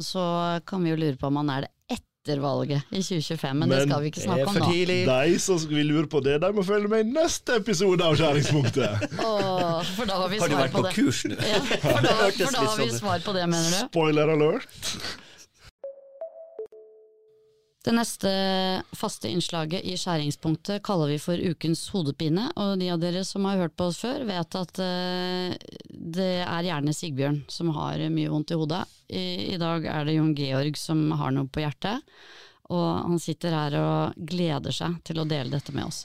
Så 0.00 0.22
kan 0.68 0.84
vi 0.84 0.92
jo 0.92 0.98
lure 1.00 1.18
på 1.20 1.28
om 1.28 1.40
han 1.40 1.50
er 1.56 1.66
det 1.66 1.72
etter 1.96 2.38
valget 2.42 2.84
i 2.92 3.00
2025, 3.00 3.56
men, 3.58 3.70
det 3.72 3.80
skal 3.86 4.02
vi 4.04 4.10
ikke 4.12 4.20
Det 4.20 4.26
snakke 4.26 4.44
er 4.44 4.50
om 4.50 4.54
for 4.54 4.62
nå. 4.66 4.68
tidlig. 4.74 4.98
De 5.08 5.38
som 5.42 5.62
vil 5.70 5.88
lure 5.88 6.10
på 6.12 6.20
det, 6.24 6.36
de 6.44 6.50
må 6.54 6.64
følge 6.68 6.90
med 6.92 7.06
i 7.06 7.14
neste 7.16 7.56
episode 7.62 8.04
av 8.06 8.18
Skjæringspunktet. 8.20 9.06
oh, 9.26 9.80
for 9.96 10.06
da 10.10 10.20
har 10.20 10.30
vi 10.30 10.38
Har 10.42 10.52
du 10.52 10.54
svar 10.54 10.62
vært 10.66 10.76
på 10.76 10.84
på 10.84 10.86
det. 10.86 10.94
kurs 11.00 11.24
nå? 11.32 11.40
Ja, 11.40 11.62
for 11.64 12.06
da, 12.06 12.14
for 12.36 12.54
da 12.54 12.64
har 12.68 12.76
vi 12.76 12.88
sånn 12.92 13.00
svar 13.00 13.24
på 13.24 13.34
det, 13.38 13.48
mener 13.50 13.72
du? 13.72 13.80
Spoiler 13.88 14.34
alert. 14.36 14.94
Det 17.80 17.94
neste 17.96 18.30
faste 18.92 19.30
innslaget 19.32 19.86
i 19.88 19.94
skjæringspunktet 19.96 20.82
kaller 20.84 21.14
vi 21.14 21.16
for 21.22 21.40
ukens 21.40 21.86
hodepine, 21.94 22.50
og 22.60 22.74
de 22.80 22.90
av 22.92 23.00
dere 23.00 23.22
som 23.24 23.46
har 23.48 23.56
hørt 23.62 23.76
på 23.78 23.86
oss 23.88 24.02
før 24.02 24.26
vet 24.28 24.56
at 24.60 24.82
eh, 24.84 25.54
det 25.88 26.34
er 26.44 26.68
gjerne 26.68 26.92
Sigbjørn 26.92 27.40
som 27.48 27.72
har 27.78 28.04
mye 28.12 28.28
vondt 28.28 28.52
i 28.52 28.60
hodet. 28.60 28.82
I, 29.08 29.24
I 29.54 29.58
dag 29.60 29.88
er 29.88 30.04
det 30.04 30.18
Jon 30.18 30.36
Georg 30.36 30.76
som 30.76 31.06
har 31.22 31.32
noe 31.32 31.48
på 31.48 31.64
hjertet, 31.64 32.04
og 32.68 32.86
han 33.08 33.18
sitter 33.18 33.56
her 33.56 33.80
og 33.80 34.22
gleder 34.28 34.76
seg 34.76 35.00
til 35.08 35.22
å 35.22 35.28
dele 35.28 35.56
dette 35.56 35.72
med 35.72 35.88
oss. 35.88 36.04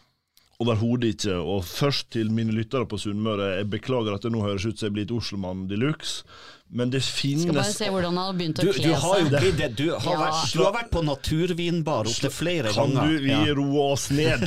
Overhodet 0.63 1.17
ikke. 1.17 1.35
Og 1.35 1.65
først 1.67 2.13
til 2.15 2.31
mine 2.31 2.55
lyttere 2.55 2.88
på 2.88 2.99
Sunnmøre, 3.03 3.57
jeg 3.59 3.71
beklager 3.73 4.15
at 4.15 4.23
det 4.23 4.31
nå 4.31 4.45
høres 4.45 4.63
ut 4.63 4.79
som 4.79 4.88
jeg 4.88 4.93
er 4.93 4.95
blitt 5.01 5.11
Oslomann 5.11 5.67
de 5.67 5.79
luxe, 5.81 6.23
men 6.71 6.89
det 6.89 7.01
Skal 7.04 7.54
bare 7.54 7.63
se 7.71 7.86
hvordan 7.89 8.15
han 8.17 8.25
har 8.25 8.34
begynt 8.34 8.56
Du, 8.60 8.69
å 8.69 8.73
du 8.73 8.80
kle 8.80 8.93
har 8.95 9.19
jo 9.19 9.30
seg. 9.30 9.39
blitt 9.39 9.58
det. 9.58 9.75
Du 9.78 9.89
har, 9.93 10.01
Ja. 10.12 10.17
vært, 10.32 10.54
du 10.54 10.63
har 10.63 10.73
vært 10.73 10.89
på 10.91 11.04
naturvinbar 11.06 12.06
opptil 12.10 12.30
flere 12.32 12.73
Kan 12.73 12.93
ganger. 12.93 13.08
du 13.08 13.19
vi 13.19 13.30
Ja. 13.30 13.54
roe 13.54 13.91
oss 13.93 14.10
ned? 14.12 14.41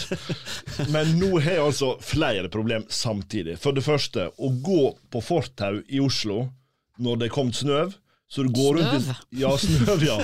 Men 0.92 1.18
nå 1.20 1.40
har 1.40 1.52
jeg 1.52 1.60
altså 1.64 1.92
flere 2.02 2.48
problem 2.50 2.84
samtidig. 2.88 3.58
For 3.58 3.72
det 3.72 3.84
første, 3.84 4.30
å 4.38 4.50
gå 4.62 4.96
på 5.10 5.22
fortau 5.22 5.82
i 5.88 6.00
Oslo 6.00 6.50
når 7.00 7.18
det 7.18 7.30
er 7.30 7.34
kommet 7.34 7.54
snøv. 7.54 7.94
Så 8.30 8.42
du 8.44 8.50
går 8.52 8.74
rundt 8.76 9.04
Snøv? 9.04 9.20
i, 9.32 9.38
ja, 9.40 9.50
snøv, 9.56 10.02
ja. 10.04 10.16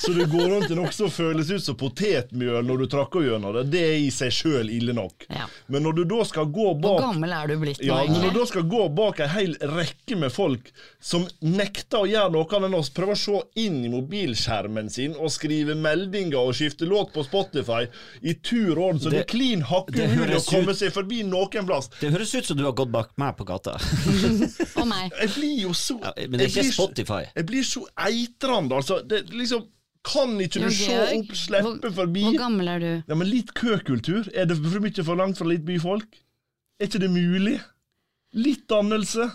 Så 0.00 0.14
du 0.16 0.22
går 0.32 0.46
rundt 0.48 0.70
i 0.72 0.76
noe 0.78 0.88
som 0.96 1.10
føles 1.12 1.50
ut 1.52 1.60
som 1.60 1.76
potetmjøl 1.76 2.64
når 2.64 2.78
du 2.80 2.84
trakker 2.94 3.26
gjennom 3.26 3.52
det. 3.58 3.64
Det 3.74 3.82
er 3.84 3.96
i 4.00 4.06
seg 4.16 4.32
sjøl 4.32 4.70
ille 4.72 4.94
nok. 4.96 5.26
Ja. 5.28 5.44
Men 5.68 5.84
når 5.84 5.98
du 5.98 6.04
da 6.08 6.22
skal 6.24 6.48
gå 6.48 6.70
bak 6.80 6.94
Hvor 6.96 7.04
gammel 7.10 7.34
er 7.36 7.50
du 7.52 7.58
blitt 7.60 7.82
nå, 7.82 7.84
ja, 7.90 7.98
når 8.08 8.30
du 8.32 8.38
da 8.40 8.46
skal 8.48 8.64
gå 8.72 8.80
bak 8.96 9.20
ei 9.20 9.28
hel 9.34 9.52
rekke 9.74 10.16
med 10.22 10.32
folk 10.32 10.70
som 11.04 11.26
nekter 11.44 12.06
å 12.06 12.08
gjøre 12.08 12.32
noe 12.38 12.48
annet 12.48 12.70
enn 12.70 12.78
oss, 12.80 12.88
prøver 12.96 13.12
å 13.18 13.20
se 13.26 13.42
inn 13.66 13.76
i 13.84 13.92
mobilskjermen 13.92 14.88
sin 14.96 15.18
og 15.20 15.28
skrive 15.36 15.76
meldinger 15.76 16.40
og 16.40 16.56
skifte 16.56 16.88
låt 16.88 17.12
på 17.12 17.26
Spotify 17.28 17.82
i 18.24 18.38
tur 18.40 18.72
og 18.78 18.86
orden, 18.86 19.02
så 19.04 19.12
det, 19.12 19.18
Det- 19.18 19.26
er 19.26 19.30
klin 19.36 19.66
hakke 19.68 20.08
umulig 20.08 20.40
å 20.40 20.46
komme 20.48 20.72
seg 20.80 20.96
forbi 20.96 21.20
noen 21.28 21.68
plass. 21.68 21.90
Det 22.00 22.08
høres 22.16 22.32
ut 22.40 22.46
som 22.48 22.56
du 22.56 22.64
har 22.64 22.72
gått 22.80 22.90
bak 22.96 23.12
meg 23.20 23.36
på 23.36 23.44
gata. 23.52 23.76
Og 24.80 24.86
meg. 24.88 25.12
Jeg 25.20 25.28
blir 25.36 25.56
jo 25.66 25.76
så 25.76 25.98
Ja, 26.00 26.12
men 26.24 26.38
det 26.40 26.46
er 26.48 26.52
ikke 26.56 26.72
Spotify. 26.72 27.22
Jeg 27.36 27.44
blir 27.44 27.49
så 27.66 27.84
eitrende, 27.98 28.78
altså. 28.80 29.00
Det 29.06 29.26
liksom 29.34 29.68
Kan 30.06 30.38
ikke 30.40 30.62
du 30.64 30.70
se 30.72 30.94
opp, 30.96 31.32
slippe 31.36 31.66
hvor, 31.66 31.92
forbi? 31.92 32.22
Hvor 32.24 32.38
gammel 32.40 32.70
er 32.72 32.80
du? 32.80 32.90
Ja, 33.10 33.16
men 33.20 33.28
litt 33.28 33.50
køkultur, 33.52 34.30
er 34.32 34.46
det 34.48 34.56
for 34.56 34.80
mye 34.80 35.04
forlangt 35.04 35.36
fra 35.36 35.48
litt 35.50 35.66
byfolk? 35.66 36.16
Er 36.80 36.88
ikke 36.88 37.02
det 37.02 37.10
mulig? 37.12 37.58
Litt 38.32 38.64
dannelse? 38.70 39.26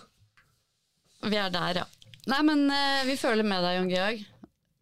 Vi 1.25 1.37
er 1.37 1.53
der, 1.53 1.83
ja. 1.83 1.85
Nei, 2.31 2.41
men 2.47 2.65
uh, 2.71 3.03
vi 3.05 3.13
føler 3.19 3.45
med 3.45 3.61
deg, 3.61 3.77
Jon 3.77 3.91
Georg. 3.91 4.25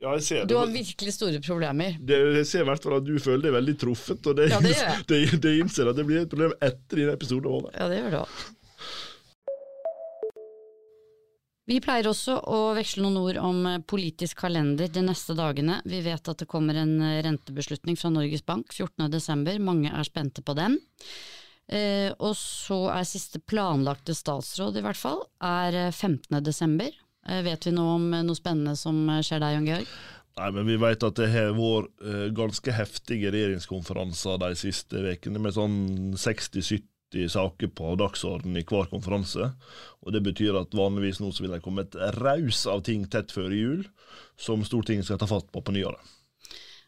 Ja, 0.03 0.15
jeg 0.17 0.23
ser 0.23 0.41
det. 0.41 0.49
Du 0.51 0.57
har 0.59 0.71
virkelig 0.71 1.13
store 1.15 1.39
problemer. 1.43 1.95
Det, 1.99 2.17
jeg 2.39 2.47
ser 2.47 2.65
i 2.65 2.67
hvert 2.67 2.83
fall 2.83 2.97
at 2.97 3.05
du 3.07 3.13
føler 3.23 3.45
deg 3.45 3.55
veldig 3.55 3.75
truffet, 3.79 4.27
og 4.27 4.35
det, 4.39 4.49
Ja, 4.51 4.59
det 4.63 4.73
gjør 4.75 5.05
det, 5.11 5.21
det 5.45 5.53
innser 5.61 5.91
at 5.91 5.99
det 5.99 6.07
blir 6.07 6.23
et 6.23 6.31
problem 6.31 6.55
etter 6.59 6.99
din 6.99 7.11
episode. 7.13 7.47
Også. 7.47 7.71
Ja, 7.75 7.87
det 7.91 8.01
gjør 8.01 8.15
det 8.15 8.21
òg. 8.23 8.43
Vi 11.69 11.77
pleier 11.79 12.09
også 12.09 12.41
å 12.51 12.73
veksle 12.75 13.05
noen 13.05 13.21
ord 13.21 13.37
om 13.39 13.61
eh, 13.69 13.83
politisk 13.87 14.41
kalender 14.43 14.89
de 14.91 15.03
neste 15.05 15.35
dagene. 15.37 15.77
Vi 15.87 16.01
vet 16.03 16.27
at 16.27 16.41
det 16.41 16.49
kommer 16.51 16.75
en 16.81 16.97
eh, 16.99 17.21
rentebeslutning 17.23 17.95
fra 17.99 18.11
Norges 18.11 18.43
Bank 18.43 18.73
14.12. 18.75 19.61
Mange 19.63 19.93
er 19.93 20.09
spente 20.09 20.43
på 20.43 20.57
den. 20.59 20.75
Eh, 21.71 22.11
og 22.19 22.35
så 22.35 22.81
er 22.91 23.07
siste 23.07 23.39
planlagte 23.39 24.15
statsråd, 24.17 24.75
i 24.75 24.83
hvert 24.83 24.99
fall, 24.99 25.23
er 25.39 25.79
eh, 25.85 25.95
15.12. 25.95 26.91
Eh, 27.29 27.39
vet 27.47 27.69
vi 27.69 27.71
noe 27.71 27.95
om 27.95 28.11
eh, 28.11 28.25
noe 28.27 28.35
spennende 28.35 28.75
som 28.75 28.99
eh, 29.07 29.23
skjer 29.23 29.39
der, 29.39 29.55
Jon 29.55 29.69
Georg? 29.71 29.95
Nei, 30.33 30.49
men 30.51 30.67
Vi 30.67 30.79
vet 30.81 31.05
at 31.05 31.19
det 31.19 31.29
har 31.31 31.53
vært 31.55 32.03
eh, 32.03 32.25
ganske 32.35 32.75
heftige 32.75 33.31
regjeringskonferanser 33.31 34.41
de 34.43 34.51
siste 34.59 35.05
ukene, 35.13 35.39
med 35.39 35.55
sånn 35.55 35.77
60-70 36.19 36.89
saker 37.13 37.71
på 37.77 37.93
dagsordenen 37.99 38.59
i 38.59 38.65
hver 38.67 38.89
konferanse. 38.91 39.51
Og 40.03 40.13
Det 40.13 40.23
betyr 40.25 40.59
at 40.59 40.75
vanligvis 40.75 41.21
nå 41.21 41.31
så 41.31 41.45
vil 41.45 41.55
det 41.55 41.63
komme 41.63 41.85
et 41.85 41.95
raus 42.19 42.65
av 42.67 42.83
ting 42.83 43.05
tett 43.07 43.31
før 43.31 43.53
jul, 43.53 43.87
som 44.37 44.65
Stortinget 44.65 45.05
skal 45.05 45.21
ta 45.21 45.29
fatt 45.29 45.51
på 45.53 45.61
på 45.61 45.75
nyåret. 45.75 46.01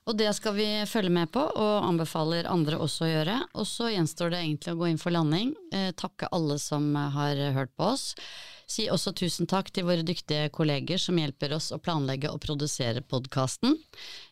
Og 0.05 0.17
det 0.19 0.29
skal 0.37 0.53
vi 0.53 0.67
følge 0.85 1.09
med 1.09 1.31
på, 1.33 1.41
og 1.41 1.85
anbefaler 1.87 2.45
andre 2.45 2.77
også 2.77 3.07
å 3.07 3.09
gjøre. 3.09 3.37
Og 3.57 3.65
så 3.65 3.89
gjenstår 3.89 4.35
det 4.35 4.41
egentlig 4.43 4.75
å 4.75 4.77
gå 4.77 4.89
inn 4.91 5.01
for 5.01 5.15
landing. 5.15 5.55
Eh, 5.73 5.89
takke 5.97 6.29
alle 6.35 6.59
som 6.61 6.91
har 6.93 7.39
hørt 7.55 7.73
på 7.73 7.89
oss. 7.95 8.11
Si 8.69 8.87
også 8.89 9.13
tusen 9.17 9.49
takk 9.49 9.69
til 9.73 9.85
våre 9.85 10.05
dyktige 10.05 10.49
kolleger 10.53 11.01
som 11.01 11.17
hjelper 11.21 11.53
oss 11.57 11.71
å 11.73 11.79
planlegge 11.81 12.31
og 12.33 12.41
produsere 12.41 13.03
podkasten. 13.05 13.77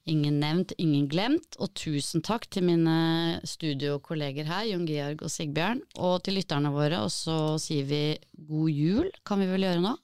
Ingen 0.10 0.40
nevnt, 0.42 0.74
ingen 0.82 1.08
glemt. 1.10 1.58
Og 1.62 1.74
tusen 1.78 2.22
takk 2.26 2.48
til 2.54 2.66
mine 2.70 3.42
studiokolleger 3.46 4.50
her, 4.50 4.66
Jon 4.72 4.88
Georg 4.90 5.26
og 5.26 5.34
Sigbjørn. 5.34 5.84
Og 6.02 6.20
til 6.26 6.38
lytterne 6.38 6.74
våre, 6.74 7.02
og 7.06 7.14
så 7.14 7.58
sier 7.62 7.90
vi 7.90 8.04
god 8.50 8.74
jul, 8.74 9.14
kan 9.26 9.42
vi 9.42 9.50
vel 9.50 9.70
gjøre 9.70 9.86
nå. 9.86 9.96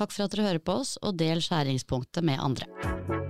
Takk 0.00 0.14
for 0.14 0.24
at 0.24 0.36
dere 0.36 0.48
hører 0.48 0.64
på 0.64 0.80
oss, 0.80 0.96
og 1.04 1.20
del 1.20 1.44
skjæringspunktet 1.44 2.24
med 2.24 2.40
andre. 2.40 3.29